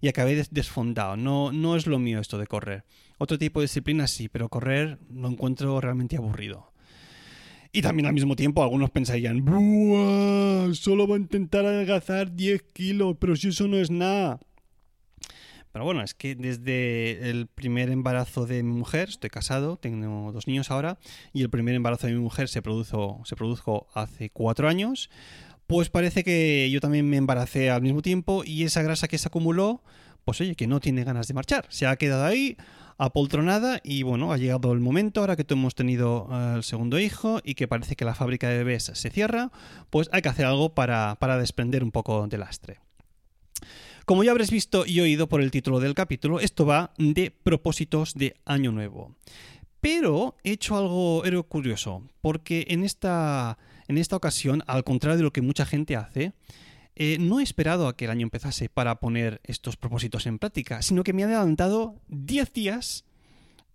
[0.00, 1.16] y acabé desfondado.
[1.16, 2.84] No, no es lo mío esto de correr.
[3.18, 6.72] Otro tipo de disciplina sí, pero correr lo encuentro realmente aburrido.
[7.72, 10.72] Y también al mismo tiempo algunos pensarían, ¡Buah!
[10.74, 14.38] Solo va a intentar adelgazar 10 kilos, pero si eso no es nada.
[15.74, 20.46] Pero bueno, es que desde el primer embarazo de mi mujer, estoy casado, tengo dos
[20.46, 20.98] niños ahora,
[21.32, 25.10] y el primer embarazo de mi mujer se produjo, se produjo hace cuatro años,
[25.66, 29.26] pues parece que yo también me embaracé al mismo tiempo y esa grasa que se
[29.26, 29.82] acumuló,
[30.24, 32.56] pues oye, que no tiene ganas de marchar, se ha quedado ahí
[32.96, 37.56] apoltronada y bueno, ha llegado el momento ahora que hemos tenido el segundo hijo y
[37.56, 39.50] que parece que la fábrica de bebés se cierra,
[39.90, 42.78] pues hay que hacer algo para, para desprender un poco de lastre.
[44.04, 48.12] Como ya habréis visto y oído por el título del capítulo, esto va de propósitos
[48.12, 49.16] de Año Nuevo.
[49.80, 53.56] Pero he hecho algo curioso, porque en esta,
[53.88, 56.34] en esta ocasión, al contrario de lo que mucha gente hace,
[56.96, 60.82] eh, no he esperado a que el año empezase para poner estos propósitos en práctica,
[60.82, 63.06] sino que me he adelantado 10 días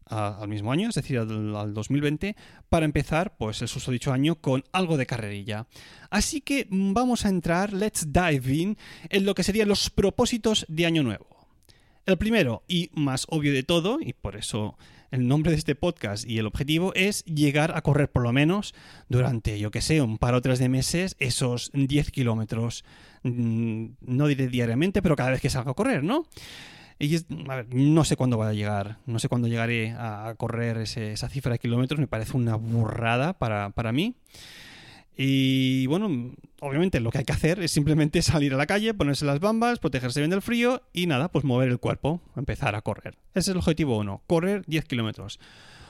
[0.09, 2.35] al mismo año, es decir, al, 2020,
[2.67, 5.67] para empezar, pues el susodicho año con algo de carrerilla.
[6.09, 8.77] Así que vamos a entrar, let's dive in,
[9.09, 11.27] en lo que serían los propósitos de año nuevo.
[12.05, 14.77] El primero y más obvio de todo, y por eso
[15.11, 18.73] el nombre de este podcast y el objetivo es llegar a correr por lo menos
[19.09, 22.83] durante, yo que sé, un par o tres de meses esos 10 kilómetros.
[23.23, 26.25] Mm, no diré diariamente, pero cada vez que salga a correr, ¿no?
[26.99, 27.17] Y
[27.71, 31.59] no sé cuándo va a llegar, no sé cuándo llegaré a, correr esa cifra de
[31.59, 34.15] kilómetros, me parece una burrada para, para mí.
[35.15, 39.25] Y bueno, obviamente lo que hay que hacer es simplemente salir a la calle, ponerse
[39.25, 43.15] las bambas, protegerse bien del frío y nada, pues mover el cuerpo, empezar a correr.
[43.31, 45.39] Ese es el objetivo 1, correr 10 kilómetros.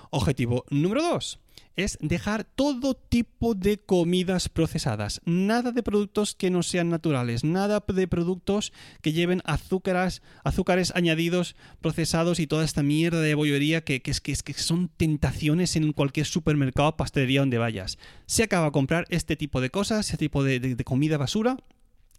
[0.09, 1.39] Objetivo número 2
[1.83, 5.21] es dejar todo tipo de comidas procesadas.
[5.25, 11.55] Nada de productos que no sean naturales, nada de productos que lleven azúcares, azúcares añadidos,
[11.81, 16.25] procesados y toda esta mierda de bollería que, es, que, que son tentaciones en cualquier
[16.25, 17.97] supermercado, pastelería donde vayas.
[18.25, 21.57] Se acaba de comprar este tipo de cosas, este tipo de, comida basura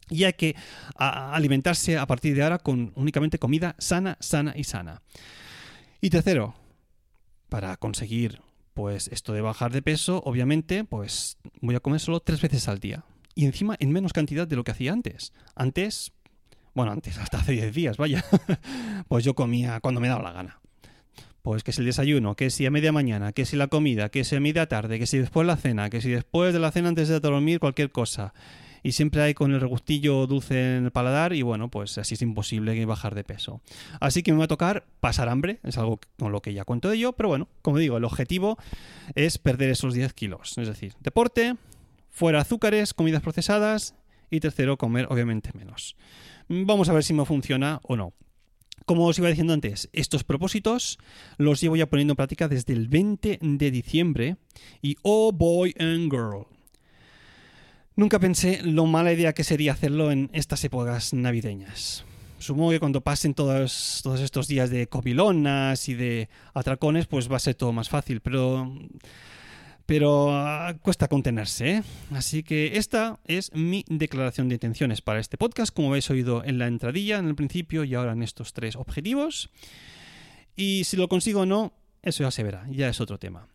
[0.08, 0.56] y hay que
[0.96, 5.02] alimentarse a partir de ahora con únicamente comida sana, sana y sana.
[6.00, 6.54] Y tercero,
[7.50, 8.40] para conseguir
[8.72, 12.78] pues esto de bajar de peso, obviamente, pues voy a comer solo tres veces al
[12.78, 13.04] día.
[13.34, 15.32] Y encima en menos cantidad de lo que hacía antes.
[15.54, 16.12] Antes,
[16.72, 18.24] bueno, antes, hasta hace 10 días, vaya,
[19.08, 20.60] pues yo comía cuando me daba la gana.
[21.42, 24.24] Pues que si el desayuno, que si a media mañana, que si la comida, que
[24.24, 26.88] si a media tarde, que si después la cena, que si después de la cena
[26.88, 28.34] antes de dormir, cualquier cosa
[28.82, 32.22] y siempre hay con el regustillo dulce en el paladar y bueno, pues así es
[32.22, 33.60] imposible bajar de peso.
[34.00, 36.88] Así que me va a tocar pasar hambre, es algo con lo que ya cuento
[36.88, 38.58] de ello, pero bueno, como digo, el objetivo
[39.14, 41.56] es perder esos 10 kilos, es decir, deporte,
[42.10, 43.94] fuera azúcares, comidas procesadas
[44.30, 45.96] y tercero, comer obviamente menos.
[46.48, 48.12] Vamos a ver si me funciona o no.
[48.86, 50.98] Como os iba diciendo antes, estos propósitos
[51.36, 54.36] los llevo ya poniendo en práctica desde el 20 de diciembre
[54.82, 56.46] y oh boy and girl,
[58.00, 62.02] Nunca pensé lo mala idea que sería hacerlo en estas épocas navideñas.
[62.38, 67.36] Supongo que cuando pasen todos, todos estos días de copilonas y de atracones, pues va
[67.36, 68.72] a ser todo más fácil, pero
[69.84, 71.70] pero ah, cuesta contenerse.
[71.72, 71.82] ¿eh?
[72.12, 76.56] Así que esta es mi declaración de intenciones para este podcast, como habéis oído en
[76.56, 79.50] la entradilla, en el principio y ahora en estos tres objetivos.
[80.56, 83.46] Y si lo consigo o no, eso ya se verá, ya es otro tema.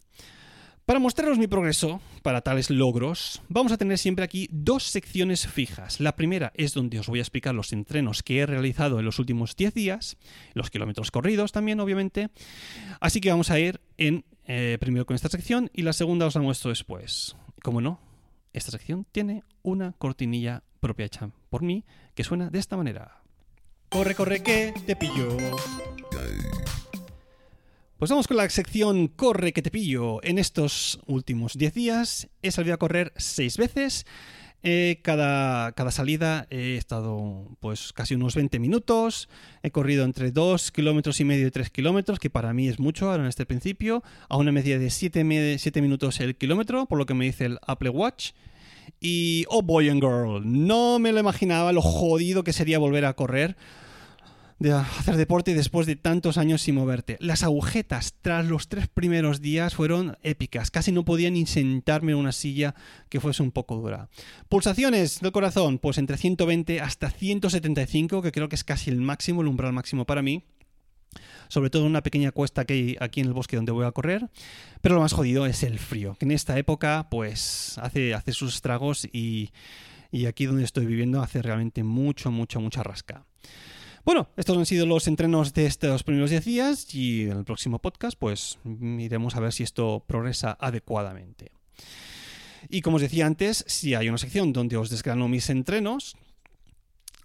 [0.85, 5.99] Para mostraros mi progreso para tales logros, vamos a tener siempre aquí dos secciones fijas.
[5.99, 9.17] La primera es donde os voy a explicar los entrenos que he realizado en los
[9.17, 10.17] últimos 10 días,
[10.53, 12.29] los kilómetros corridos también, obviamente.
[12.99, 16.35] Así que vamos a ir en eh, primero con esta sección y la segunda os
[16.35, 17.35] la muestro después.
[17.63, 17.99] Como no,
[18.53, 23.23] esta sección tiene una cortinilla propia hecha por mí que suena de esta manera.
[23.89, 25.35] Corre, corre, que te pillo.
[27.97, 30.21] Pues vamos con la sección Corre que te pillo.
[30.21, 34.05] En estos últimos 10 días he salido a correr 6 veces.
[34.63, 39.29] Eh, cada, cada, salida he estado pues casi unos 20 minutos.
[39.63, 43.09] He corrido entre 2 kilómetros y medio y 3 kilómetros, que para mí es mucho
[43.09, 44.03] ahora en este principio.
[44.27, 47.59] A una media de 7, 7 minutos el kilómetro, por lo que me dice el
[47.65, 48.31] Apple Watch.
[48.99, 53.13] Y oh boy and girl, no me lo imaginaba lo jodido que sería volver a
[53.13, 53.55] correr
[54.59, 57.17] de hacer deporte después de tantos años sin moverte.
[57.19, 60.71] Las agujetas tras los tres primeros días fueron épicas.
[60.71, 62.73] Casi no podía ni sentarme en una silla
[63.09, 64.09] que fuese un poco dura.
[64.47, 69.41] Pulsaciones del corazón, pues entre 120 hasta 175, que creo que es casi el máximo,
[69.41, 70.45] el umbral máximo para mí.
[71.47, 73.91] Sobre todo en una pequeña cuesta que hay aquí en el bosque donde voy a
[73.91, 74.29] correr.
[74.81, 78.55] Pero lo más jodido es el frío, que en esta época pues hace, hace sus
[78.55, 79.51] estragos y,
[80.11, 83.25] y aquí donde estoy viviendo hace realmente mucho, mucho, mucha rasca.
[84.05, 87.79] Bueno, estos han sido los entrenos de estos primeros 10 días y en el próximo
[87.79, 91.51] podcast pues iremos a ver si esto progresa adecuadamente.
[92.69, 96.15] Y como os decía antes, si hay una sección donde os desgrano mis entrenos,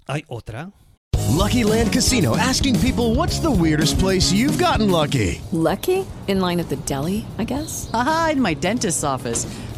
[0.07, 0.73] hay otra.
[1.29, 5.43] Lucky Land Casino asking people what's the weirdest place you've gotten lucky.
[5.53, 6.07] Lucky?
[6.29, 7.91] In line at the deli, I guess.
[7.93, 9.47] Aha, in my dentist's office.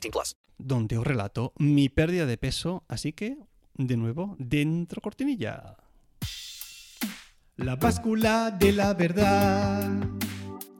[0.00, 0.36] 18 plus.
[0.58, 3.36] Donde os relato mi pérdida de peso, así que,
[3.74, 5.76] de nuevo, dentro cortinilla.
[7.56, 9.90] La báscula de la verdad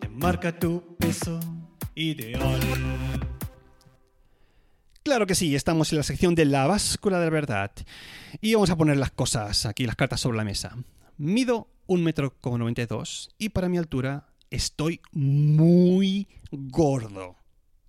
[0.01, 1.41] te marca tu peso
[1.95, 2.61] ideal.
[5.03, 7.71] Claro que sí, estamos en la sección de la báscula de la verdad.
[8.41, 10.77] Y vamos a poner las cosas aquí, las cartas sobre la mesa.
[11.17, 17.37] Mido un metro como 92 y para mi altura estoy muy gordo.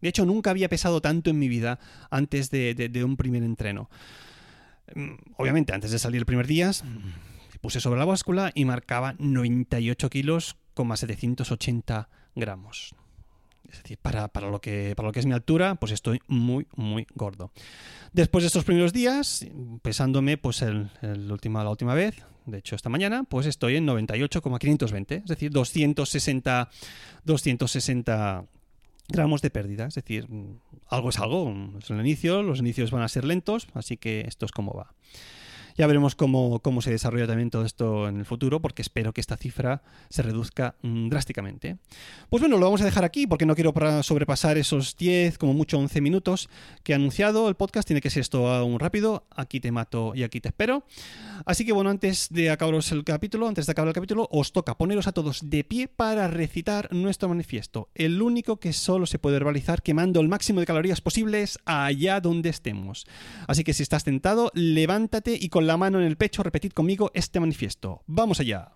[0.01, 1.79] De hecho, nunca había pesado tanto en mi vida
[2.09, 3.89] antes de, un primer entreno.
[4.95, 6.71] Mm, Obviamente, antes de salir el primer día,
[7.61, 12.93] puse sobre la báscula y marcaba 98 kilos, 780 gramos.
[13.69, 16.67] Es decir, para, para, lo que, para lo que es mi altura, pues estoy muy,
[16.75, 17.51] muy gordo.
[18.13, 19.45] Después de estos primeros días,
[19.81, 25.51] pesándome pues la última vez, de hecho esta mañana, pues estoy en 98,520, es decir,
[25.51, 26.69] 260,
[27.25, 28.45] 260
[29.07, 29.85] gramos de pérdida.
[29.87, 30.27] Es decir,
[30.87, 34.45] algo es algo, es el inicio, los inicios van a ser lentos, así que esto
[34.45, 34.93] es como va.
[35.77, 39.21] Ya veremos cómo, cómo, se desarrolla también todo esto en el futuro, porque espero que
[39.21, 41.77] esta cifra se reduzca mmm, drásticamente.
[42.29, 45.77] Pues bueno, lo vamos a dejar aquí, porque no quiero sobrepasar esos 10, como mucho
[45.77, 46.49] 11 minutos
[46.83, 47.47] que he anunciado.
[47.47, 49.27] El podcast tiene que ser esto aún rápido.
[49.35, 50.83] Aquí te mato y aquí te espero.
[51.45, 54.77] Así que bueno, antes de acabaros el capítulo, antes de acabar el capítulo, os toca
[54.77, 57.89] poneros a todos de pie para recitar nuestro manifiesto.
[57.93, 62.49] El único que solo se puede verbalizar quemando el máximo de calorías posibles allá donde
[62.49, 63.05] estemos.
[63.47, 67.11] Así que si estás tentado, levántate y con la mano en el pecho, repetid conmigo
[67.13, 68.01] este manifiesto.
[68.07, 68.71] Vamos allá.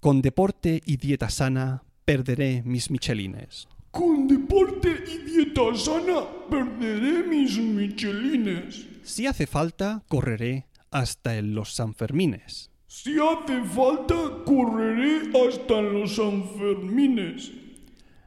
[0.00, 3.68] Con deporte y dieta sana, perderé mis michelines.
[3.90, 8.86] Con deporte y dieta sana, perderé mis michelines.
[9.02, 12.70] Si hace falta, correré hasta en los Sanfermines.
[12.86, 14.14] Si hace falta,
[14.44, 17.52] correré hasta en los Sanfermines.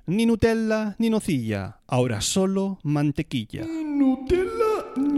[0.07, 3.65] Ni Nutella ni nocilla, ahora solo mantequilla.
[3.65, 4.70] Ni Nutella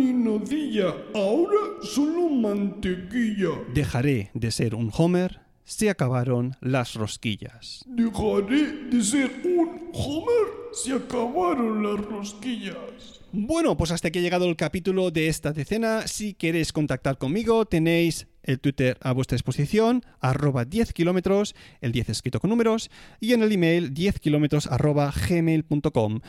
[0.04, 3.50] ni nocilla, ahora solo mantequilla.
[3.74, 7.86] Dejaré de ser un Homer, se acabaron las rosquillas.
[7.88, 13.22] Dejaré de ser un Homer, se acabaron las rosquillas.
[13.32, 16.06] Bueno, pues hasta aquí ha llegado el capítulo de esta decena.
[16.08, 22.10] Si queréis contactar conmigo, tenéis el Twitter a vuestra disposición, arroba 10 kilómetros, el 10
[22.10, 22.90] escrito con números,
[23.20, 26.20] y en el email 10 kilómetros gmail.com.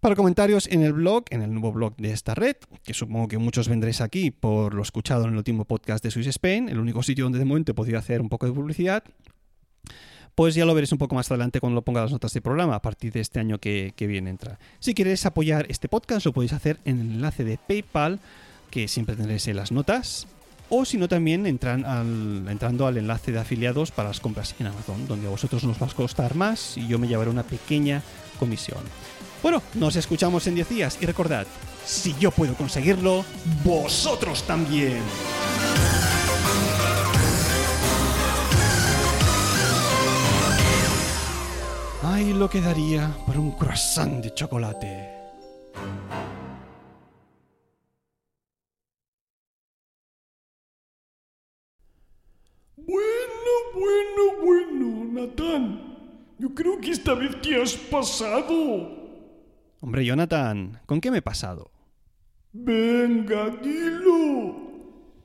[0.00, 3.38] Para comentarios en el blog, en el nuevo blog de esta red, que supongo que
[3.38, 7.02] muchos vendréis aquí por lo escuchado en el último podcast de Swiss Spain, el único
[7.02, 9.04] sitio donde de momento he podido hacer un poco de publicidad,
[10.34, 12.74] pues ya lo veréis un poco más adelante cuando lo ponga las notas de programa
[12.74, 14.58] a partir de este año que, que viene entra.
[14.80, 18.18] Si queréis apoyar este podcast lo podéis hacer en el enlace de PayPal
[18.70, 20.26] que siempre tendréis en las notas
[20.76, 25.28] o si no también entrando al enlace de afiliados para las compras en Amazon donde
[25.28, 28.02] a vosotros nos va a costar más y yo me llevaré una pequeña
[28.38, 28.80] comisión.
[29.42, 31.46] Bueno, nos escuchamos en 10 días y recordad,
[31.84, 33.24] si yo puedo conseguirlo,
[33.62, 35.02] vosotros también.
[42.02, 45.03] Ay, lo que daría por un croissant de chocolate.
[52.86, 55.96] Bueno, bueno, bueno, Natán.
[56.38, 59.04] Yo creo que esta vez te has pasado.
[59.80, 61.70] Hombre, Jonathan, ¿con qué me he pasado?
[62.52, 64.56] Venga, dilo.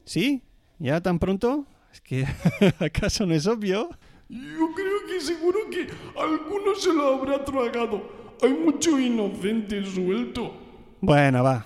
[0.06, 0.42] ¿Sí?
[0.80, 1.66] ¿Ya tan pronto?
[1.92, 2.26] Es que,
[2.80, 3.90] ¿acaso no es obvio?
[4.30, 5.88] Yo creo que seguro que
[6.20, 8.38] alguno se lo habrá tragado.
[8.42, 10.54] Hay mucho inocente suelto.
[11.02, 11.66] Bueno, va.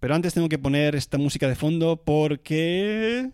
[0.00, 3.30] Pero antes tengo que poner esta música de fondo porque...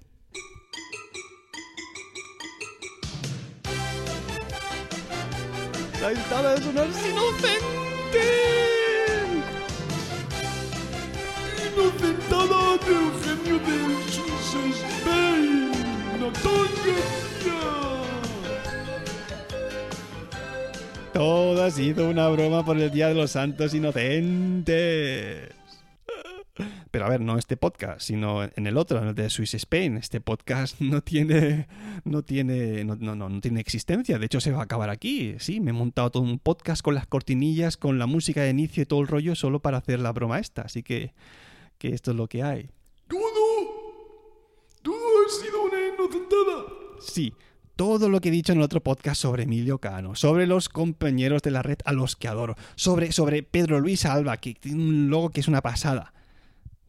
[6.04, 7.64] La entrada es una inocente.
[11.72, 15.72] Inocentada del genio del Swiss Spain.
[21.14, 25.54] Todo ha sido una broma por el Día de los Santos Inocentes.
[26.94, 29.96] Pero a ver, no este podcast, sino en el otro, en el de Swiss Spain.
[29.96, 31.66] Este podcast no tiene,
[32.04, 34.16] no tiene, no, no, no, no tiene existencia.
[34.16, 35.34] De hecho, se va a acabar aquí.
[35.40, 38.84] Sí, me he montado todo un podcast con las cortinillas, con la música de inicio
[38.84, 40.62] y todo el rollo solo para hacer la broma esta.
[40.62, 41.14] Así que,
[41.78, 42.70] que esto es lo que hay.
[43.08, 43.18] Todo.
[44.80, 46.64] Todo ha sido una inocentada.
[47.00, 47.34] Sí,
[47.74, 51.42] todo lo que he dicho en el otro podcast sobre Emilio Cano, sobre los compañeros
[51.42, 55.10] de la red a los que adoro, sobre, sobre Pedro Luis Alba, que tiene un
[55.10, 56.13] logo que es una pasada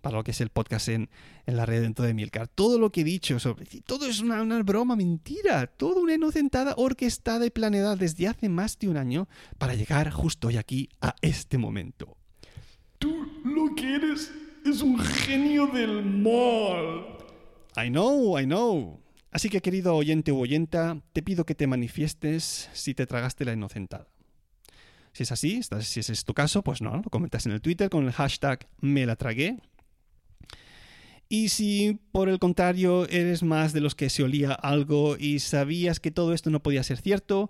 [0.05, 1.09] para lo que es el podcast en,
[1.47, 2.47] en la red dentro de Milcar.
[2.47, 3.65] Todo lo que he dicho sobre...
[3.87, 5.65] Todo es una, una broma, mentira.
[5.65, 9.27] Todo una inocentada orquestada y planeada desde hace más de un año
[9.57, 12.17] para llegar justo hoy aquí a este momento.
[12.99, 14.31] Tú lo que eres
[14.63, 17.17] es un genio del mal.
[17.75, 19.01] I know, I know.
[19.31, 23.53] Así que querido oyente u oyenta, te pido que te manifiestes si te tragaste la
[23.53, 24.07] inocentada.
[25.13, 27.89] Si es así, si ese es tu caso, pues no, lo comentas en el Twitter
[27.89, 29.57] con el hashtag me la tragué.
[31.28, 35.99] Y si por el contrario eres más de los que se olía algo y sabías
[35.99, 37.49] que todo esto no podía ser cierto,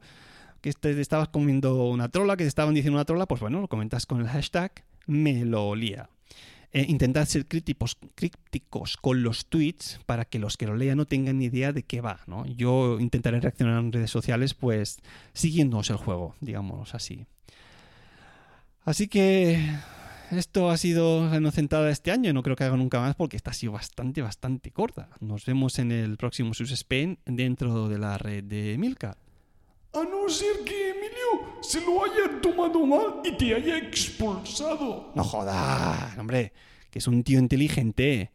[0.61, 3.67] que te estabas comiendo una trola, que te estaban diciendo una trola, pues bueno, lo
[3.67, 4.71] comentas con el hashtag
[5.07, 6.09] me lo olía.
[6.71, 11.05] Eh, intentad ser críticos, crípticos con los tweets para que los que lo lean no
[11.05, 12.19] tengan ni idea de qué va.
[12.27, 12.45] ¿no?
[12.45, 14.99] Yo intentaré reaccionar en redes sociales pues
[15.33, 17.27] siguiéndonos el juego, digamos así.
[18.83, 19.57] Así que
[20.31, 22.33] esto ha sido la inocentada este año.
[22.33, 25.09] No creo que haga nunca más porque esta ha sido bastante, bastante corta.
[25.19, 29.17] Nos vemos en el próximo Sus Spain dentro de la red de Milka.
[29.93, 35.11] A no ser que Emilio se lo haya tomado mal y te haya expulsado.
[35.15, 36.51] No jodas, hombre,
[36.89, 38.31] que es un tío inteligente.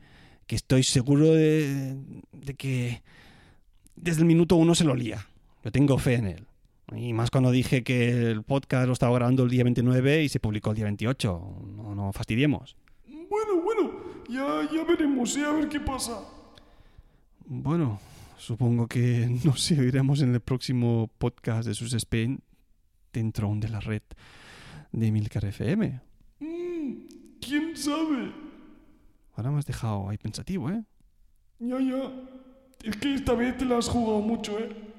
[0.47, 1.97] Que estoy seguro de,
[2.33, 3.03] de que
[3.95, 5.29] desde el minuto uno se lo lía.
[5.63, 6.47] Yo tengo fe en él.
[6.95, 10.41] Y más cuando dije que el podcast lo estaba grabando el día 29 y se
[10.41, 11.63] publicó el día 28.
[11.77, 12.77] No, no fastidiemos.
[13.07, 13.93] Bueno, bueno,
[14.29, 15.45] ya, ya veremos, ¿eh?
[15.45, 16.21] a ver qué pasa.
[17.47, 18.01] Bueno,
[18.37, 22.41] supongo que nos iremos en el próximo podcast de Sus Spain
[23.13, 24.03] dentro de la red
[24.91, 26.01] de Milcar FM.
[26.41, 26.93] Mm,
[27.41, 28.33] ¿Quién sabe?
[29.37, 30.83] Ahora me has dejado ahí pensativo, ¿eh?
[31.61, 32.13] Ya, ya.
[32.83, 34.90] Es que esta vez te la has jugado mucho, ¿eh?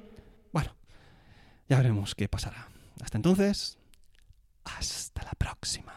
[1.72, 2.68] Ya veremos qué pasará.
[3.02, 3.78] Hasta entonces,
[4.66, 5.94] hasta la próxima.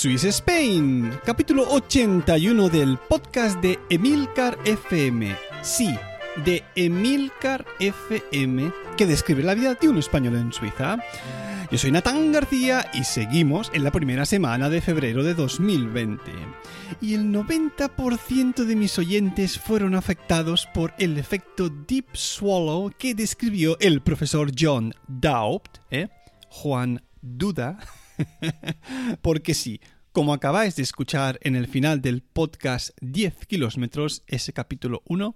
[0.00, 5.36] Swiss Spain, capítulo 81 del podcast de Emilcar FM.
[5.60, 5.94] Sí,
[6.42, 11.04] de Emilcar FM, que describe la vida de un español en Suiza.
[11.70, 16.32] Yo soy Natán García y seguimos en la primera semana de febrero de 2020.
[17.02, 23.76] Y el 90% de mis oyentes fueron afectados por el efecto Deep Swallow que describió
[23.80, 26.08] el profesor John Doubt, ¿eh?
[26.48, 27.76] Juan Duda.
[29.22, 29.80] Porque sí,
[30.12, 35.34] como acabáis de escuchar en el final del podcast 10 kilómetros, ese capítulo 1,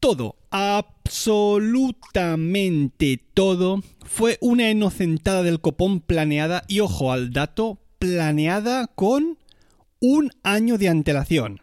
[0.00, 9.36] todo, absolutamente todo, fue una inocentada del copón planeada y ojo al dato, planeada con
[10.00, 11.60] un año de antelación.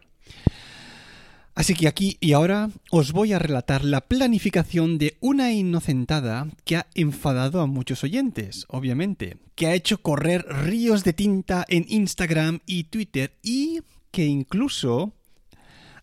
[1.56, 6.76] Así que aquí y ahora os voy a relatar la planificación de una inocentada que
[6.76, 12.60] ha enfadado a muchos oyentes, obviamente, que ha hecho correr ríos de tinta en Instagram
[12.64, 13.80] y Twitter y
[14.12, 15.14] que incluso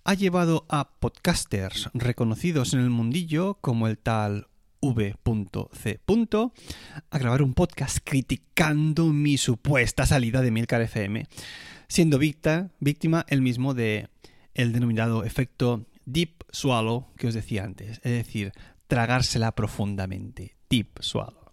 [0.04, 4.50] ha llevado a podcasters reconocidos en el mundillo como el tal
[4.82, 6.00] v.c.
[7.10, 11.26] a grabar un podcast criticando mi supuesta salida de Milcar FM,
[11.88, 14.10] siendo víctima, víctima el mismo de
[14.54, 18.52] el denominado efecto deep swallow que os decía antes, es decir,
[18.88, 21.45] tragársela profundamente, deep swallow.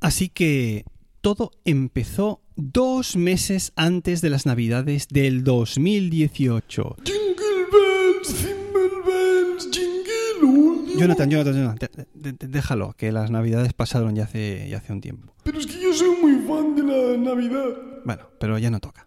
[0.00, 0.84] Así que
[1.20, 6.96] todo empezó dos meses antes de las navidades del 2018.
[7.04, 14.68] Jingle bells, jingle bells, jingle Jonathan, Jonathan, Jonathan, déjalo, que las navidades pasaron ya hace,
[14.68, 15.32] ya hace un tiempo.
[15.44, 17.68] Pero es que yo soy muy fan de la Navidad.
[18.04, 19.06] Bueno, pero ya no toca.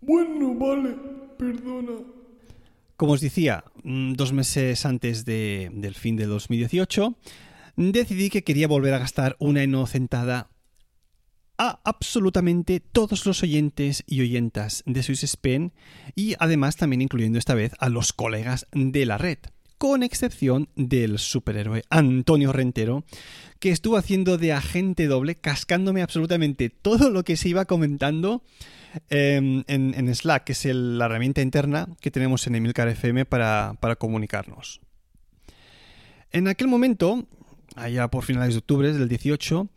[0.00, 0.96] Bueno, vale,
[1.36, 1.92] perdona.
[2.96, 7.14] Como os decía, mm, dos meses antes de, del fin de 2018,
[7.78, 10.50] decidí que quería volver a gastar una inocentada
[11.58, 15.72] a absolutamente todos los oyentes y oyentas de Swiss Spain
[16.14, 19.38] y además también incluyendo esta vez a los colegas de la red,
[19.76, 23.04] con excepción del superhéroe Antonio Rentero,
[23.60, 28.42] que estuvo haciendo de agente doble, cascándome absolutamente todo lo que se iba comentando
[29.08, 33.96] en, en, Slack, que es la herramienta interna que tenemos en Emilcar FM para, para
[33.96, 34.80] comunicarnos.
[36.30, 37.26] En aquel momento,
[37.78, 39.68] allá por finales de octubre del 18,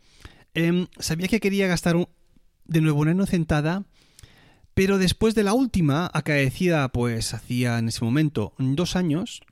[0.54, 1.96] Em, sabía que quería gastar
[2.64, 3.84] de nuevo una inocentada,
[4.74, 9.42] pero después de la última, acaecida pues hacía en ese momento dos años,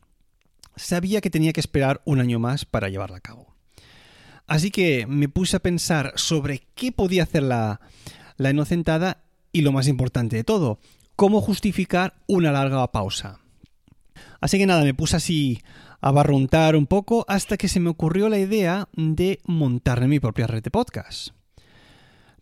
[0.77, 3.55] sabía que tenía que esperar un año más para llevarla a cabo.
[4.47, 7.81] Así que me puse a pensar sobre qué podía hacer la,
[8.37, 9.23] la inocentada
[9.53, 10.81] y lo más importante de todo,
[11.17, 13.41] cómo justificar una larga pausa.
[14.41, 15.63] Así que nada, me puse así
[16.01, 20.47] a barruntar un poco hasta que se me ocurrió la idea de montarme mi propia
[20.47, 21.29] red de podcast.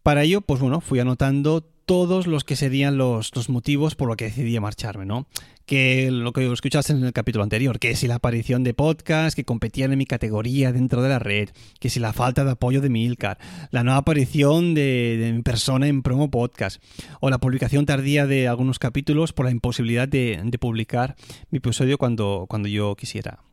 [0.02, 4.26] Para ello, pues bueno, fui anotando todos los que serían los, motivos por los que
[4.26, 5.26] decidí marcharme, ¿no?
[5.64, 9.44] Que lo que escuchaste en el capítulo anterior, que si la aparición de podcasts que
[9.44, 11.48] competían en mi categoría dentro de la red,
[11.80, 13.38] que si la falta de apoyo de Milcar,
[13.70, 16.82] la nueva aparición de, mi persona en promo podcast,
[17.20, 21.16] o la publicación tardía de algunos capítulos por la imposibilidad de, de publicar
[21.50, 23.47] mi episodio cuando, cuando yo quisiera.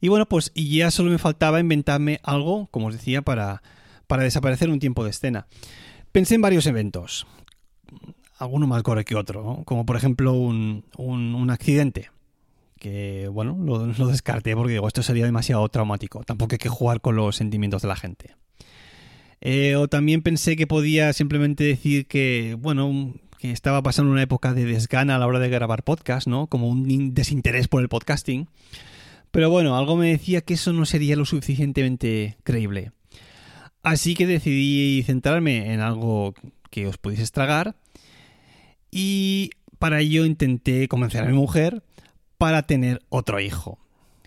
[0.00, 3.62] Y bueno, pues ya solo me faltaba inventarme algo, como os decía, para,
[4.06, 5.46] para desaparecer un tiempo de escena.
[6.12, 7.26] Pensé en varios eventos,
[8.38, 12.10] alguno más gore que otro, como por ejemplo un, un, accidente,
[12.78, 17.00] que bueno, lo, lo, descarté porque digo, esto sería demasiado traumático, tampoco hay que jugar
[17.00, 18.36] con los sentimientos de la gente.
[19.40, 24.52] Eh, o también pensé que podía simplemente decir que, bueno, que estaba pasando una época
[24.52, 26.48] de desgana a la hora de grabar podcast, ¿no?
[26.48, 28.48] Como un desinterés por el podcasting.
[29.30, 32.92] Pero bueno, algo me decía que eso no sería lo suficientemente creíble.
[33.82, 36.34] Así que decidí centrarme en algo
[36.70, 37.76] que os pudiese tragar
[38.90, 41.82] y para ello intenté convencer a mi mujer
[42.36, 43.78] para tener otro hijo,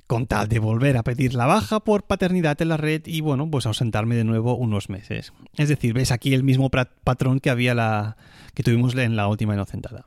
[0.08, 3.50] con tal de volver a pedir la baja por paternidad en la red y bueno,
[3.50, 5.34] pues ausentarme de nuevo unos meses.
[5.58, 8.18] Es decir, ves aquí el mismo patrón que había la
[8.54, 10.06] que tuvimos en la última inocentada.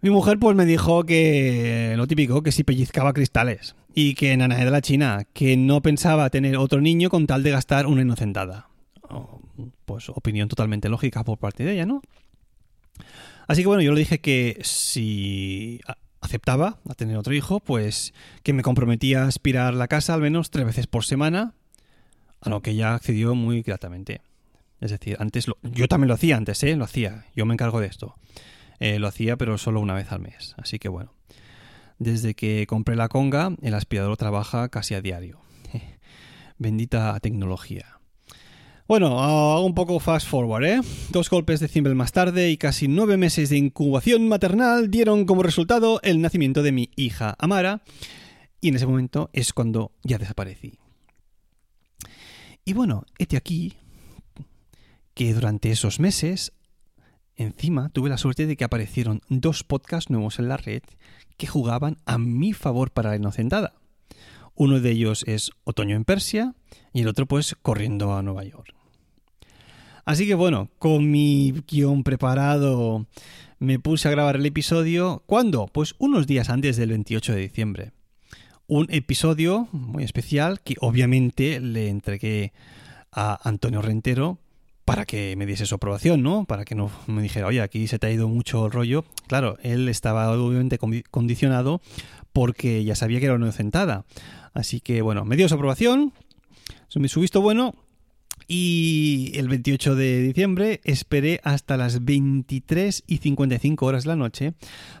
[0.00, 4.48] Mi mujer pues me dijo que lo típico, que si pellizcaba cristales y que en
[4.48, 8.68] de la China, que no pensaba tener otro niño con tal de gastar una inocentada.
[9.10, 9.40] Oh,
[9.84, 12.02] pues opinión totalmente lógica por parte de ella, ¿no?
[13.48, 15.80] Así que bueno, yo le dije que si
[16.20, 18.12] aceptaba a tener otro hijo, pues
[18.44, 21.54] que me comprometía a aspirar la casa al menos tres veces por semana,
[22.40, 24.20] a lo que ella accedió muy gratamente.
[24.80, 26.76] Es decir, antes lo, yo también lo hacía antes, ¿eh?
[26.76, 28.14] Lo hacía, yo me encargo de esto.
[28.80, 30.54] Eh, lo hacía, pero solo una vez al mes.
[30.56, 31.14] Así que bueno.
[31.98, 35.40] Desde que compré la conga, el aspirador trabaja casi a diario.
[36.58, 37.98] Bendita tecnología.
[38.86, 40.80] Bueno, hago un poco fast forward, ¿eh?
[41.10, 45.42] Dos golpes de cimbel más tarde y casi nueve meses de incubación maternal dieron como
[45.42, 47.82] resultado el nacimiento de mi hija Amara,
[48.62, 50.78] y en ese momento es cuando ya desaparecí.
[52.64, 53.76] Y bueno, este aquí
[55.12, 56.52] que durante esos meses,
[57.38, 60.82] encima tuve la suerte de que aparecieron dos podcasts nuevos en la red
[61.38, 63.74] que jugaban a mi favor para la inocentada.
[64.54, 66.54] Uno de ellos es Otoño en Persia
[66.92, 68.74] y el otro pues Corriendo a Nueva York.
[70.04, 73.06] Así que bueno, con mi guion preparado
[73.58, 75.22] me puse a grabar el episodio.
[75.26, 75.66] ¿Cuándo?
[75.66, 77.92] Pues unos días antes del 28 de diciembre.
[78.66, 82.52] Un episodio muy especial que obviamente le entregué
[83.12, 84.38] a Antonio Rentero
[84.88, 86.46] para que me diese su aprobación, ¿no?
[86.46, 89.04] Para que no me dijera, oye, aquí se te ha ido mucho el rollo.
[89.26, 90.78] Claro, él estaba obviamente
[91.10, 91.82] condicionado
[92.32, 94.06] porque ya sabía que era una inocentada.
[94.54, 96.14] Así que bueno, me dio su aprobación,
[96.88, 97.74] su visto bueno
[98.46, 104.54] y el 28 de diciembre esperé hasta las 23 y 55 horas de la noche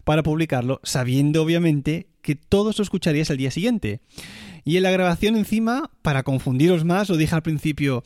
[0.04, 4.02] para publicarlo, sabiendo obviamente que todos lo escucharíais al día siguiente.
[4.64, 8.04] Y en la grabación encima, para confundiros más, lo dije al principio,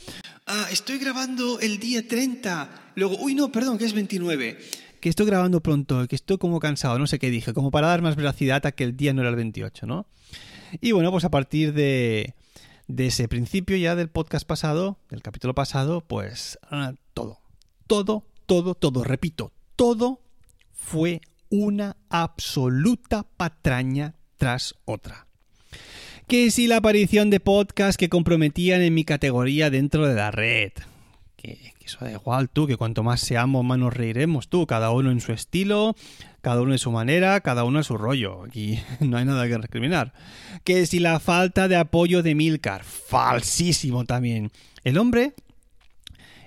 [0.52, 2.92] ah, estoy grabando el día 30.
[2.94, 4.58] Luego, uy, no, perdón, que es 29.
[5.00, 8.02] Que estoy grabando pronto, que estoy como cansado, no sé qué dije, como para dar
[8.02, 10.06] más veracidad a que el día no era el 28, ¿no?
[10.80, 12.34] Y bueno, pues a partir de,
[12.86, 17.40] de ese principio ya del podcast pasado, del capítulo pasado, pues ah, todo,
[17.86, 20.20] todo, todo, todo, repito, todo
[20.72, 25.26] fue una absoluta patraña tras otra.
[26.26, 30.72] Que si la aparición de podcasts que comprometían en mi categoría dentro de la red,
[31.36, 35.10] que, eso da igual tú, que cuanto más seamos, más nos reiremos tú, cada uno
[35.10, 35.96] en su estilo,
[36.40, 38.44] cada uno en su manera, cada uno en su rollo.
[38.44, 40.12] Aquí no hay nada que recriminar.
[40.64, 44.50] Que si la falta de apoyo de Milcar, falsísimo también.
[44.84, 45.34] El hombre,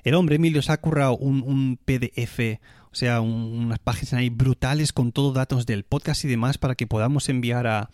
[0.04, 2.60] el hombre Emilio se ha currado un, PDF
[2.96, 6.88] o sea, unas páginas ahí brutales con todos datos del podcast y demás para que
[6.88, 7.90] podamos enviar a,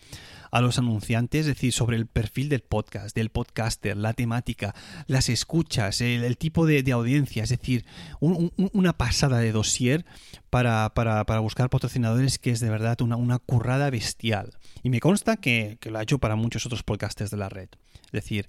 [0.52, 4.76] a los anunciantes, es decir, sobre el perfil del podcast, del podcaster, la temática,
[5.08, 7.84] las escuchas, el, tipo de, audiencia, es decir,
[8.20, 10.04] una pasada de dossier
[10.50, 10.92] para,
[11.40, 14.52] buscar patrocinadores que es de verdad una, una currada bestial.
[14.84, 17.70] Y me consta que, que lo ha hecho para muchos otros podcasters de la red.
[18.04, 18.48] Es decir,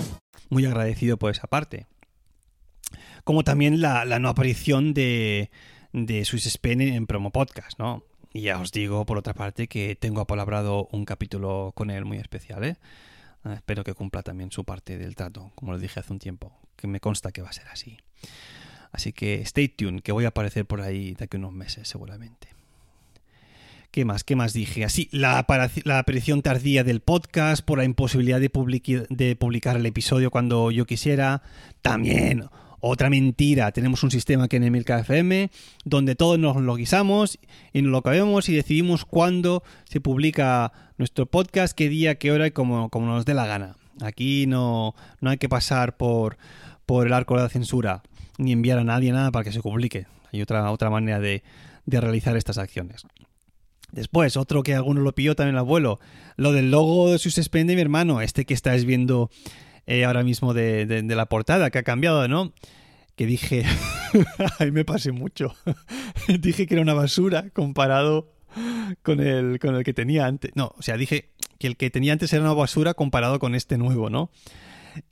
[0.51, 1.87] Muy agradecido por esa parte.
[3.23, 5.49] Como también la, la no aparición de,
[5.93, 8.03] de Swiss Spain en Promo Podcast, ¿no?
[8.33, 12.17] Y ya os digo, por otra parte, que tengo apalabrado un capítulo con él muy
[12.17, 12.75] especial, ¿eh?
[13.45, 16.53] Ah, espero que cumpla también su parte del trato, como lo dije hace un tiempo,
[16.75, 17.97] que me consta que va a ser así.
[18.91, 22.49] Así que stay tuned, que voy a aparecer por ahí de aquí unos meses seguramente.
[23.91, 24.23] ¿Qué más?
[24.23, 24.85] ¿Qué más dije?
[24.85, 28.49] Así, la, aparición tardía del podcast por la imposibilidad de,
[29.37, 31.41] publicar el episodio cuando yo quisiera.
[31.81, 32.45] También
[32.79, 35.51] otra mentira, tenemos un sistema que en Emil FM
[35.83, 37.37] donde todos nos lo guisamos
[37.73, 42.47] y nos lo cabemos y decidimos cuándo se publica nuestro podcast, qué día, qué hora
[42.47, 43.75] y como, nos dé la gana.
[43.99, 46.37] Aquí no, no hay que pasar por,
[46.85, 48.03] por el arco de la censura
[48.37, 50.07] ni enviar a nadie nada para que se publique.
[50.31, 51.41] Hay otra, otra manera de
[51.85, 53.05] realizar estas acciones.
[53.91, 55.99] Después, otro que alguno lo pilló también el abuelo,
[56.37, 59.29] lo del logo de su suspende mi hermano, este que estáis viendo
[59.85, 62.53] eh, ahora mismo de, de, la portada, que ha cambiado, ¿no?
[63.15, 63.65] Que dije,
[64.59, 65.55] ahí me pasé mucho,
[66.39, 68.31] dije que era una basura comparado
[69.03, 70.51] con el, con el que tenía antes.
[70.55, 71.29] No, o sea, dije
[71.59, 74.31] que el que tenía antes era una basura comparado con este nuevo, ¿no?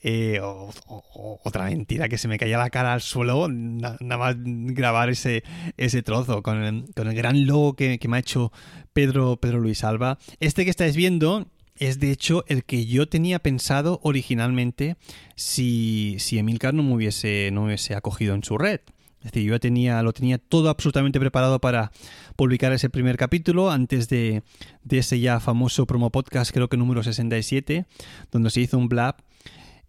[0.01, 5.43] Eh, otra mentira que se me caía la cara al suelo nada más grabar ese,
[5.77, 8.51] ese trozo con el, con el gran logo que, que, me ha hecho
[8.93, 10.17] Pedro, Pedro Luis Alba.
[10.39, 11.47] Este que estáis viendo
[11.79, 14.97] es de hecho el que yo tenía pensado originalmente
[15.35, 18.81] si, si Emilcar no me, hubiese, no hubiese acogido en su red.
[19.19, 21.91] Es decir, yo tenía, lo tenía todo absolutamente preparado para
[22.37, 24.43] publicar ese primer capítulo antes de,
[24.83, 27.85] de ese ya famoso promo podcast, creo que número 67,
[28.31, 29.17] donde se hizo un blab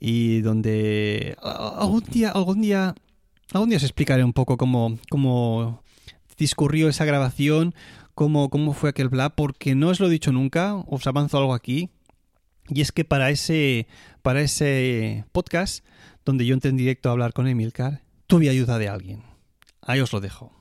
[0.01, 2.95] y donde algún día, algún día,
[3.53, 5.83] algún día os explicaré un poco cómo, cómo
[6.39, 7.75] discurrió esa grabación,
[8.15, 11.53] cómo, cómo fue aquel blab, porque no os lo he dicho nunca, os avanzo algo
[11.53, 11.91] aquí.
[12.69, 13.87] Y es que para ese,
[14.23, 15.85] para ese podcast,
[16.25, 19.23] donde yo entré en directo a hablar con Emilcar, tuve ayuda de alguien.
[19.83, 20.53] Ahí os lo dejo.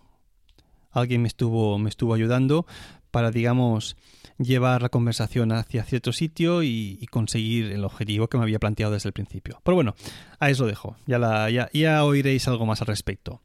[0.91, 2.65] Alguien me estuvo, me estuvo ayudando
[3.11, 3.95] para, digamos,
[4.39, 9.09] llevar la conversación hacia cierto sitio y, conseguir el objetivo que me había planteado desde
[9.09, 9.61] el principio.
[9.63, 9.95] Pero bueno,
[10.39, 10.95] os lo dejo.
[11.05, 13.41] Ya, ya, ya oiréis algo más al respecto.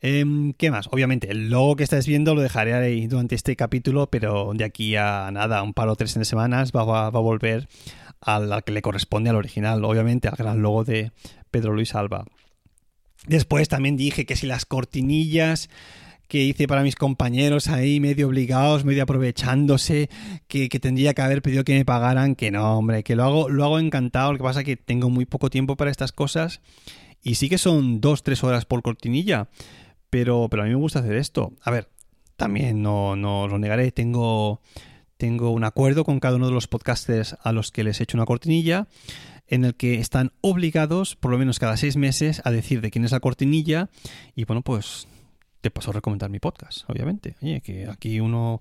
[0.00, 0.88] Em, ¿Qué más?
[0.92, 4.94] Obviamente, el logo que estáis viendo lo dejaré ahí durante este capítulo, pero de aquí
[4.96, 7.66] a nada, un par o tres semanas va a volver
[8.20, 11.12] al, al, que le corresponde al original, obviamente, al gran logo de
[11.50, 12.26] Pedro Luis Alba.
[13.26, 15.70] Después también dije que si las cortinillas
[16.28, 20.10] que hice para mis compañeros ahí, medio obligados, medio aprovechándose,
[20.48, 23.48] que, que, tendría que haber pedido que me pagaran, que no, hombre, que lo hago,
[23.48, 26.60] lo hago encantado, lo que pasa es que tengo muy poco tiempo para estas cosas
[27.22, 29.48] y sí que son dos, tres horas por cortinilla,
[30.10, 31.52] pero, pero a mí me gusta hacer esto.
[31.62, 31.88] A ver,
[32.36, 34.60] también no, no lo negaré, tengo,
[35.16, 38.16] tengo un acuerdo con cada uno de los podcasters a los que les he hecho
[38.16, 38.86] una cortinilla
[39.48, 43.04] en el que están obligados, por lo menos cada seis meses, a decir de quién
[43.04, 43.90] es la cortinilla
[44.34, 45.08] y bueno, pues
[45.66, 47.34] te paso a recomendar mi podcast, obviamente.
[47.42, 48.60] Oye, que aquí uno,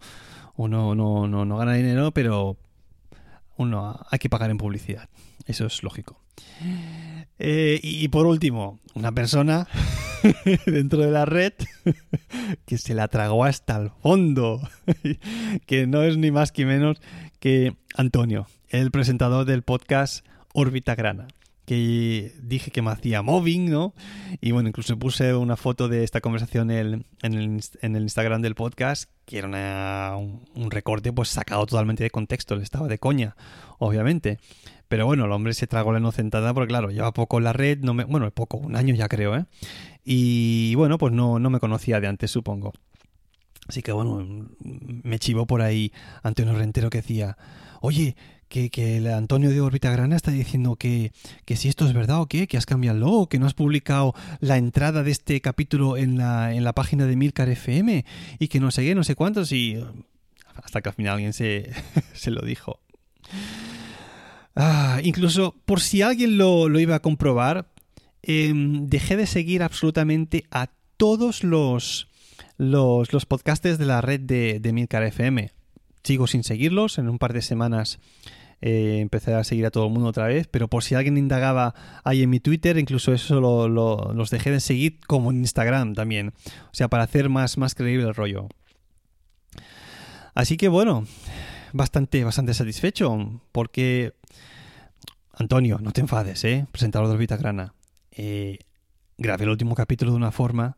[0.56, 2.58] uno no, no, no gana dinero, pero
[3.58, 5.08] uno hay que pagar en publicidad.
[5.46, 6.20] Eso es lógico.
[7.38, 9.68] Eh, y por último, una persona
[10.66, 11.54] dentro de la red
[12.66, 14.68] que se la tragó hasta el fondo,
[15.68, 17.00] que no es ni más que menos
[17.40, 21.28] que Antonio, el presentador del podcast Órbita Grana
[21.66, 23.94] que dije que me hacía mobbing, ¿no?
[24.40, 27.06] Y bueno, incluso puse una foto de esta conversación en el,
[27.82, 32.64] en el Instagram del podcast, que era un, recorte pues sacado totalmente de contexto, le
[32.64, 33.36] estaba de coña,
[33.80, 34.40] obviamente.
[34.88, 37.80] Pero bueno, el hombre se tragó la inocentada porque claro, lleva poco en la red,
[37.80, 39.46] no me, bueno, poco, un año ya creo, ¿eh?
[40.04, 42.72] Y bueno, pues no, no me conocía de antes, supongo.
[43.68, 45.92] Así que bueno, me chivó por ahí
[46.22, 47.36] Antonio Rentero que decía,
[47.82, 48.16] oye,
[48.48, 51.12] que, el Antonio de Órbita Grana está diciendo que,
[51.46, 53.54] que, si esto es verdad o qué, que has cambiado el logo, que no has
[53.54, 58.06] publicado la entrada de este capítulo en la, en la página de Milcar FM
[58.40, 59.78] y que no sé qué, no sé cuántos y
[60.56, 61.72] hasta que al final alguien se,
[62.14, 62.80] se lo dijo.
[64.56, 67.68] Ah, incluso por si alguien lo, lo iba a comprobar,
[68.22, 72.08] em, dejé de seguir absolutamente a todos los,
[72.58, 75.52] los, los podcasters de la red de, de Milcar FM.
[76.06, 78.00] Sigo sin seguirlos, en un par de semanas
[78.62, 81.74] eh, empecé a seguir a todo el mundo otra vez, pero por si alguien indagaba
[82.04, 86.34] ahí en mi Twitter, incluso eso lo, los dejé de seguir como en Instagram también,
[86.66, 88.48] o sea, para hacer más, más creíble el rollo.
[90.36, 91.08] Así que bueno,
[91.74, 94.14] bastante, bastante satisfecho, porque
[95.34, 96.68] Antonio, no te enfades, ¿eh?
[96.72, 97.74] presentador de Orbita Grana.
[98.12, 98.60] Eh,
[99.18, 100.78] grabé el último capítulo de una forma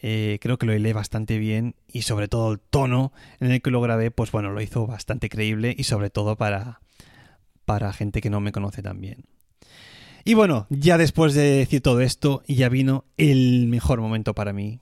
[0.00, 3.70] eh, creo que lo hilé bastante bien y sobre todo el tono en el que
[3.70, 6.80] lo grabé, pues bueno, lo hizo bastante creíble y sobre todo para,
[7.64, 9.24] para gente que no me conoce tan bien.
[10.24, 14.80] Y bueno, ya después de decir todo esto, ya vino el mejor momento para mí,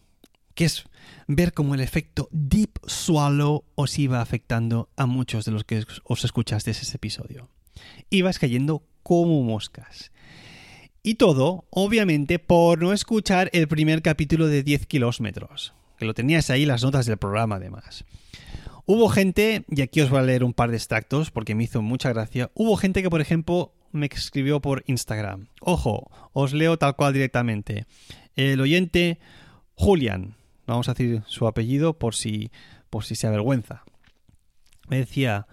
[0.55, 0.85] que es
[1.29, 6.25] ver cómo el efecto Deep Swallow os iba afectando a muchos de los que os
[6.25, 7.49] escuchaste ese episodio.
[8.11, 10.11] Ibas cayendo como moscas.
[11.07, 16.51] Y todo, obviamente, por no escuchar el primer capítulo de 10 kilómetros, que lo tenías
[16.51, 18.05] ahí las notas del programa además.
[18.87, 21.81] Hubo gente, y aquí os voy a leer un par de extractos porque me hizo
[21.81, 25.47] mucha gracia, hubo gente que por ejemplo me escribió por Instagram.
[25.61, 27.87] Ojo, os leo tal cual directamente.
[28.35, 29.21] El oyente
[29.77, 30.35] Julian,
[30.67, 32.51] vamos a decir su apellido por si,
[32.91, 33.85] por si se avergüenza.
[34.89, 35.47] Me decía,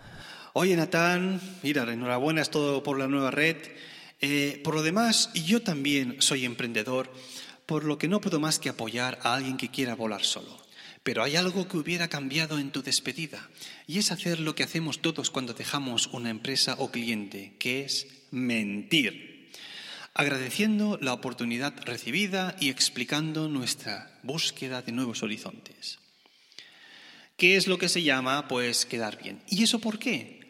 [0.54, 3.58] oye Natán, mira, enhorabuena es todo por la nueva red.
[4.26, 7.11] Eh, por lo demás, yo también soy emprendedor,
[7.65, 10.65] por lo que no puedo más que apoyar a alguien que quiera volar solo.
[11.03, 13.49] Pero hay algo que hubiera cambiado en tu despedida,
[13.86, 18.07] y es hacer lo que hacemos todos cuando dejamos una empresa o cliente, que es
[18.32, 19.51] mentir.
[20.13, 25.99] Agradeciendo la oportunidad recibida y explicando nuestra búsqueda de nuevos horizontes.
[27.36, 29.43] ¿Qué es lo que se llama, pues, quedar bien?
[29.49, 30.42] ¿Y eso por qué?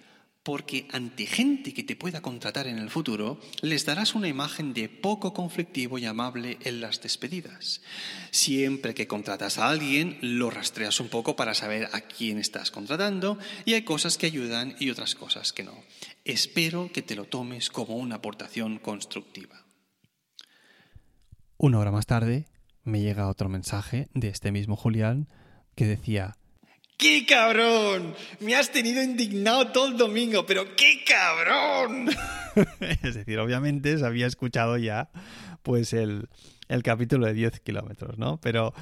[0.43, 4.89] Porque ante gente que te pueda contratar en el futuro, les darás una imagen de
[4.89, 7.81] poco conflictivo y amable en las despedidas.
[8.31, 13.37] Siempre que contratas a alguien, lo rastreas un poco para saber a quién estás contratando
[13.63, 15.75] y hay cosas que ayudan y otras cosas que no.
[16.25, 19.65] Espero que te lo tomes como una aportación constructiva.
[21.57, 22.47] Una hora más tarde
[22.83, 25.29] me llega otro mensaje de este mismo Julián
[25.75, 26.35] que decía,
[27.03, 28.15] ¡Qué cabrón!
[28.39, 32.07] Me has tenido indignado todo el domingo, pero ¡qué cabrón!
[33.03, 35.09] es decir, obviamente se había escuchado ya
[35.63, 36.29] pues el,
[36.69, 38.39] el capítulo de 10 kilómetros, ¿no?
[38.39, 38.73] Pero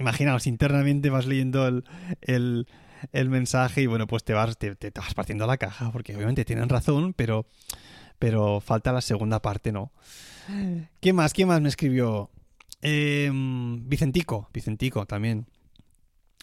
[0.00, 1.84] imaginaos, internamente vas leyendo el,
[2.22, 2.66] el,
[3.12, 6.44] el mensaje y bueno, pues te vas, te, te vas partiendo la caja, porque obviamente
[6.44, 7.46] tienen razón, pero,
[8.18, 9.92] pero falta la segunda parte, ¿no?
[11.00, 11.32] ¿Qué más?
[11.34, 12.30] ¿Quién más me escribió?
[12.80, 15.46] Eh, Vicentico, Vicentico también.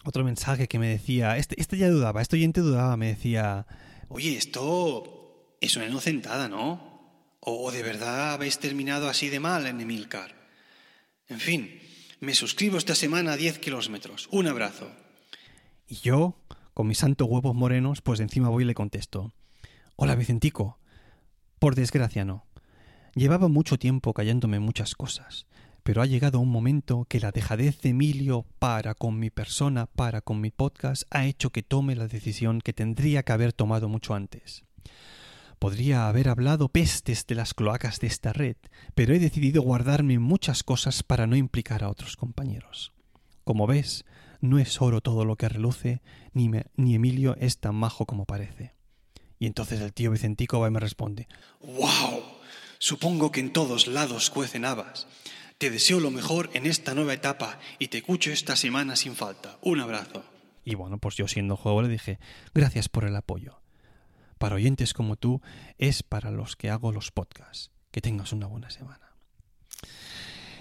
[0.04, 3.66] Otro mensaje que me decía, este, este ya dudaba, este oyente dudaba, me decía,
[4.08, 7.36] oye, esto es una inocentada, ¿no?
[7.40, 10.34] ¿O de verdad habéis terminado así de mal en Emilcar?
[11.28, 11.80] En fin,
[12.20, 14.28] me suscribo esta semana a 10 kilómetros.
[14.30, 14.90] Un abrazo.
[15.86, 16.36] Y yo,
[16.74, 19.32] con mis santos huevos morenos, pues encima voy y le contesto.
[19.96, 20.78] Hola, Vicentico.
[21.58, 22.46] Por desgracia no.
[23.14, 25.46] Llevaba mucho tiempo callándome muchas cosas,
[25.82, 30.20] pero ha llegado un momento que la dejadez de Emilio para con mi persona, para
[30.20, 34.14] con mi podcast, ha hecho que tome la decisión que tendría que haber tomado mucho
[34.14, 34.64] antes.
[35.58, 38.56] Podría haber hablado pestes de las cloacas de esta red,
[38.94, 42.92] pero he decidido guardarme muchas cosas para no implicar a otros compañeros.
[43.44, 44.04] Como ves,
[44.40, 46.00] no es oro todo lo que reluce,
[46.32, 48.74] ni, ni Emilio es tan majo como parece.
[49.38, 51.28] Y entonces el tío Vicentico va y me responde,
[51.60, 52.22] ¡Wow!
[52.78, 55.06] Supongo que en todos lados cuecen habas.
[55.60, 59.58] Te deseo lo mejor en esta nueva etapa y te escucho esta semana sin falta.
[59.60, 60.24] Un abrazo.
[60.64, 62.18] Y bueno, pues yo siendo juego le dije,
[62.54, 63.60] gracias por el apoyo.
[64.38, 65.42] Para oyentes como tú
[65.76, 67.70] es para los que hago los podcasts.
[67.90, 69.12] Que tengas una buena semana.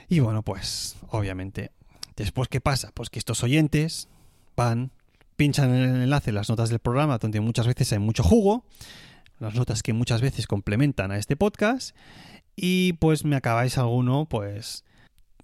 [0.09, 1.71] Y bueno, pues obviamente,
[2.17, 2.91] después ¿qué pasa?
[2.93, 4.09] Pues que estos oyentes
[4.57, 4.91] van,
[5.37, 8.65] pinchan en el enlace las notas del programa, donde muchas veces hay mucho jugo,
[9.39, 11.95] las notas que muchas veces complementan a este podcast,
[12.57, 14.83] y pues me acabáis alguno, pues,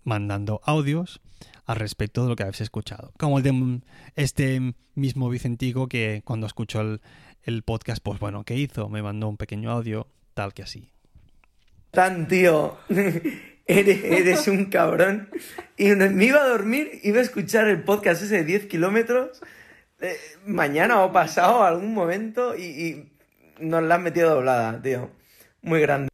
[0.05, 1.19] mandando audios
[1.65, 3.11] al respecto de lo que habéis escuchado.
[3.17, 3.81] Como el de
[4.15, 7.01] este mismo Vicentico que cuando escuchó el,
[7.43, 8.87] el podcast, pues bueno, ¿qué hizo?
[8.87, 10.91] Me mandó un pequeño audio, tal que así.
[11.91, 12.77] Tan tío,
[13.65, 15.29] eres, eres un cabrón.
[15.75, 19.41] Y me iba a dormir, iba a escuchar el podcast ese de 10 kilómetros
[20.01, 23.11] eh, mañana o pasado, algún momento, y, y
[23.59, 25.09] nos la han metido doblada, tío.
[25.61, 26.09] Muy grande.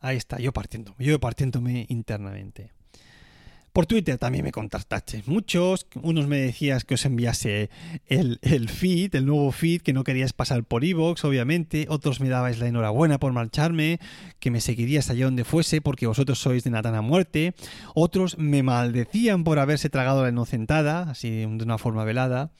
[0.00, 2.76] Ahí está, yo partiéndome, yo partiéndome internamente.
[3.76, 5.86] Por Twitter también me contactasteis muchos.
[6.00, 7.68] Unos me decías que os enviase
[8.06, 11.84] el, el feed, el nuevo feed, que no queríais pasar por iVoox, obviamente.
[11.90, 14.00] Otros me dabais la enhorabuena por marcharme,
[14.40, 17.52] que me seguirías allá donde fuese porque vosotros sois de Natana Muerte.
[17.94, 22.52] Otros me maldecían por haberse tragado la inocentada, así de una forma velada.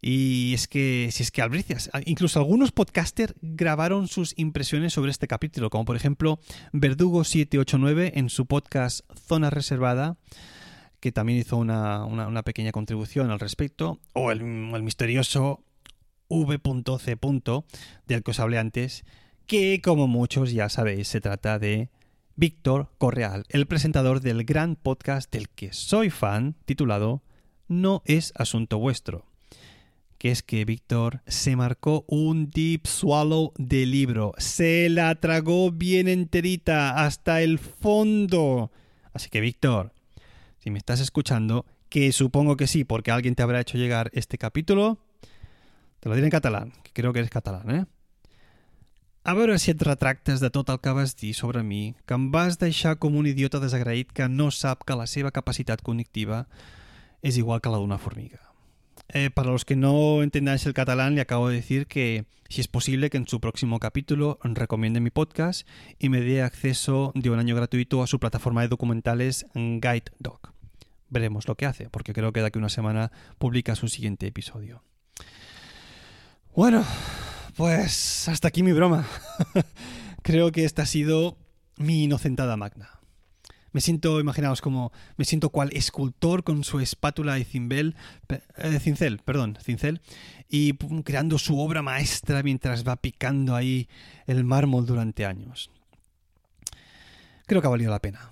[0.00, 5.28] Y es que, si es que albricias, incluso algunos podcasters grabaron sus impresiones sobre este
[5.28, 6.40] capítulo, como por ejemplo
[6.72, 10.16] Verdugo789 en su podcast Zona Reservada,
[11.00, 15.62] que también hizo una, una, una pequeña contribución al respecto, o el, el misterioso
[16.28, 17.18] V.C.
[18.06, 19.04] del que os hablé antes,
[19.46, 21.90] que como muchos ya sabéis se trata de
[22.36, 27.22] Víctor Correal, el presentador del gran podcast del que soy fan, titulado
[27.68, 29.29] No es asunto vuestro
[30.20, 34.34] que es que Víctor se marcó un deep swallow de libro.
[34.36, 38.70] Se la tragó bien enterita hasta el fondo.
[39.14, 39.94] Así que Víctor,
[40.58, 44.36] si me estás escuchando, que supongo que sí, porque alguien te habrá hecho llegar este
[44.36, 44.98] capítulo,
[46.00, 47.86] te lo diré en catalán, que creo que eres catalán, eh?
[49.24, 52.28] A veure si et retractes de tot el que vas dir sobre mi, que em
[52.28, 56.44] vas deixar com un idiota desagraït que no sap que la seva capacitat cognitiva
[57.24, 58.49] és igual que la d'una formiga.
[59.12, 62.68] Eh, para los que no entendáis el catalán, le acabo de decir que si es
[62.68, 65.66] posible que en su próximo capítulo recomiende mi podcast
[65.98, 70.52] y me dé acceso de un año gratuito a su plataforma de documentales Guide Dog.
[71.08, 74.28] Veremos lo que hace, porque creo que de aquí a una semana publica su siguiente
[74.28, 74.84] episodio.
[76.54, 76.84] Bueno,
[77.56, 79.06] pues hasta aquí mi broma.
[80.22, 81.36] creo que esta ha sido
[81.78, 82.99] mi inocentada magna.
[83.72, 87.94] Me siento, imaginaos, como me siento cual escultor con su espátula y cimbel,
[88.56, 90.00] eh, cincel, perdón, cincel,
[90.48, 93.88] y creando su obra maestra mientras va picando ahí
[94.26, 95.70] el mármol durante años.
[97.46, 98.30] Creo que ha valido la pena.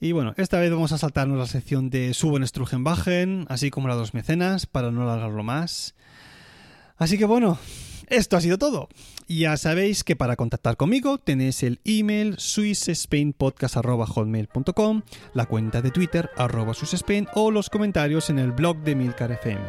[0.00, 3.94] Y bueno, esta vez vamos a saltarnos la sección de Suben Strugenbachen, así como la
[3.94, 5.94] de los mecenas, para no alargarlo más.
[6.96, 7.58] Así que bueno,
[8.08, 8.88] esto ha sido todo.
[9.28, 15.02] Ya sabéis que para contactar conmigo tenéis el email swissspainpodcast.com,
[15.32, 19.64] la cuenta de Twitter arroba swissspain o los comentarios en el blog de Milcar FM.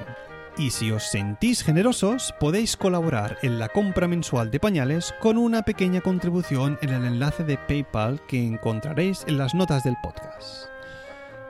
[0.58, 5.64] Y si os sentís generosos, podéis colaborar en la compra mensual de pañales con una
[5.64, 10.75] pequeña contribución en el enlace de PayPal que encontraréis en las notas del podcast.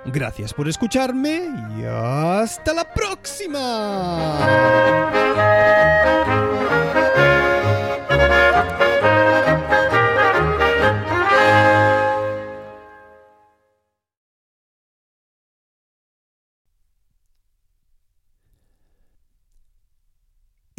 [0.06, 4.66] Gracias por escucharme y hasta la próxima.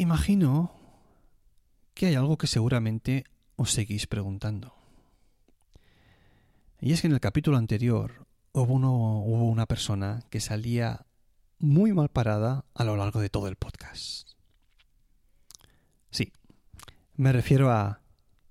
[0.06, 0.72] imagino
[1.94, 3.24] que hay algo que seguramente
[3.56, 4.74] os seguís preguntando.
[6.80, 8.26] Y es que en el capítulo anterior
[8.62, 11.06] hubo, hubo una persona que salía
[11.58, 14.30] muy mal parada a lo largo de todo el podcast.
[16.10, 16.32] Sí,
[17.14, 18.00] me refiero a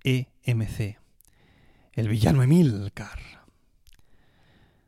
[0.04, 1.00] EMC,
[1.94, 3.20] el villano Emilcar.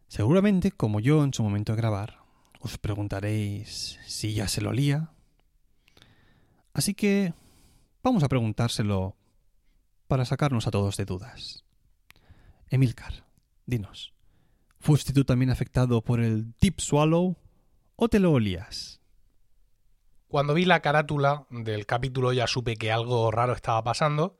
[0.07, 2.20] Seguramente, como yo en su momento de grabar,
[2.59, 5.11] os preguntaréis si ya se lo lía.
[6.74, 7.34] Así que
[8.03, 9.15] vamos a preguntárselo
[10.07, 11.65] para sacarnos a todos de dudas.
[12.70, 13.26] Emilcar,
[13.65, 14.13] dinos,
[14.88, 17.36] ¿fuiste tú también afectado por el Deep Swallow
[17.98, 19.02] o te lo olías?
[20.30, 24.38] Cuando vi la carátula del capítulo ya supe que algo raro estaba pasando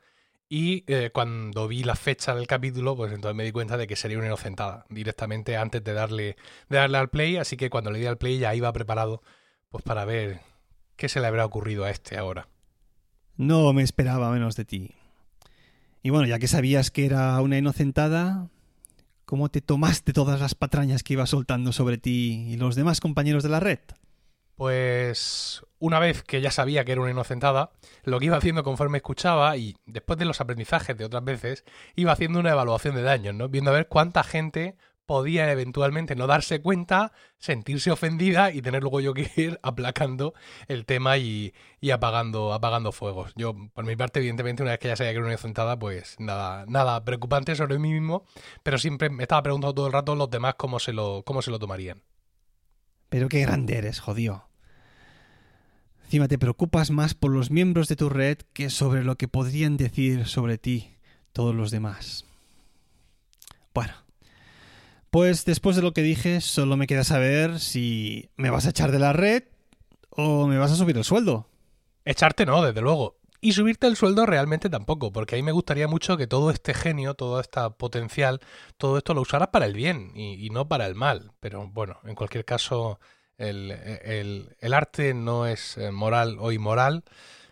[0.48, 3.98] y eh, cuando vi la fecha del capítulo, pues entonces me di cuenta de que
[3.98, 6.38] sería una inocentada directamente antes de darle,
[6.70, 7.36] de darle al play.
[7.36, 9.22] Así que cuando le di al play ya iba preparado
[9.68, 10.40] pues para ver
[10.96, 12.48] qué se le habrá ocurrido a este ahora.
[13.36, 14.96] No me esperaba menos de ti.
[16.04, 18.48] Y bueno, ya que sabías que era una inocentada,
[19.28, 23.44] ¿cómo te tomaste todas las patrañas que iba soltando sobre ti y los demás compañeros
[23.44, 23.80] de la red?
[24.56, 27.72] Pues una vez que ya sabía que era una inocentada,
[28.04, 31.66] lo que iba haciendo conforme escuchaba y después de los aprendizajes de otras veces,
[31.96, 33.50] iba haciendo una evaluación de daños, ¿no?
[33.50, 34.78] Viendo a ver cuánta gente
[35.08, 40.36] podía eventualmente no darse cuenta, sentirse ofendida y tener luego yo que ir aplacando
[40.68, 43.34] el tema y, y, apagando, apagando fuegos.
[43.36, 46.18] Yo, por mi parte, evidentemente, una vez que ya sabía que era una inocentada, pues
[46.20, 48.26] nada, nada preocupante sobre mí mismo,
[48.62, 51.50] pero siempre me estaba preguntando todo el rato los demás cómo se lo, cómo se
[51.50, 52.04] lo tomarían.
[53.10, 54.50] Pero qué grande eres, jodido.
[56.04, 59.78] Encima te preocupas más por los miembros de tu red que sobre lo que podrían
[59.78, 60.96] decir sobre ti
[61.34, 62.26] todos los demás.
[63.74, 63.94] Bueno,
[65.10, 68.92] pues después de lo que dije, solo me queda saber si me vas a echar
[68.92, 69.44] de la red
[70.10, 71.48] o me vas a subir el sueldo.
[72.06, 73.18] Echarte no, desde luego.
[73.40, 77.14] Y subirte el sueldo realmente tampoco, porque ahí me gustaría mucho que todo este genio,
[77.14, 78.42] todo este potencial,
[78.78, 81.32] todo esto lo usaras para el bien y, no para el mal.
[81.40, 83.00] Pero bueno, en cualquier caso,
[83.38, 87.04] el, el, el, arte no es eh, moral o inmoral,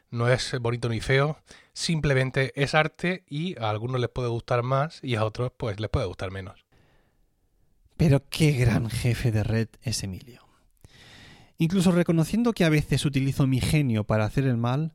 [0.09, 1.37] no es bonito ni feo,
[1.73, 5.89] simplemente es arte y a algunos les puede gustar más y a otros pues les
[5.89, 6.64] puede gustar menos.
[7.97, 10.45] Pero qué gran jefe de red es Emilio.
[11.57, 14.93] Incluso reconociendo que a veces utilizo mi genio para hacer el mal,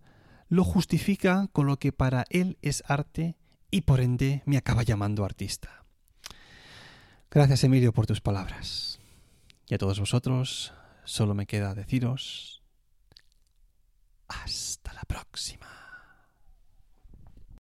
[0.49, 3.37] lo justifica con lo que para él es arte
[3.71, 5.85] y por ende me acaba llamando artista.
[7.31, 8.99] Gracias Emilio por tus palabras.
[9.69, 10.75] Y a todos vosotros,
[11.05, 12.63] solo me queda deciros
[14.29, 15.80] hasta la próxima.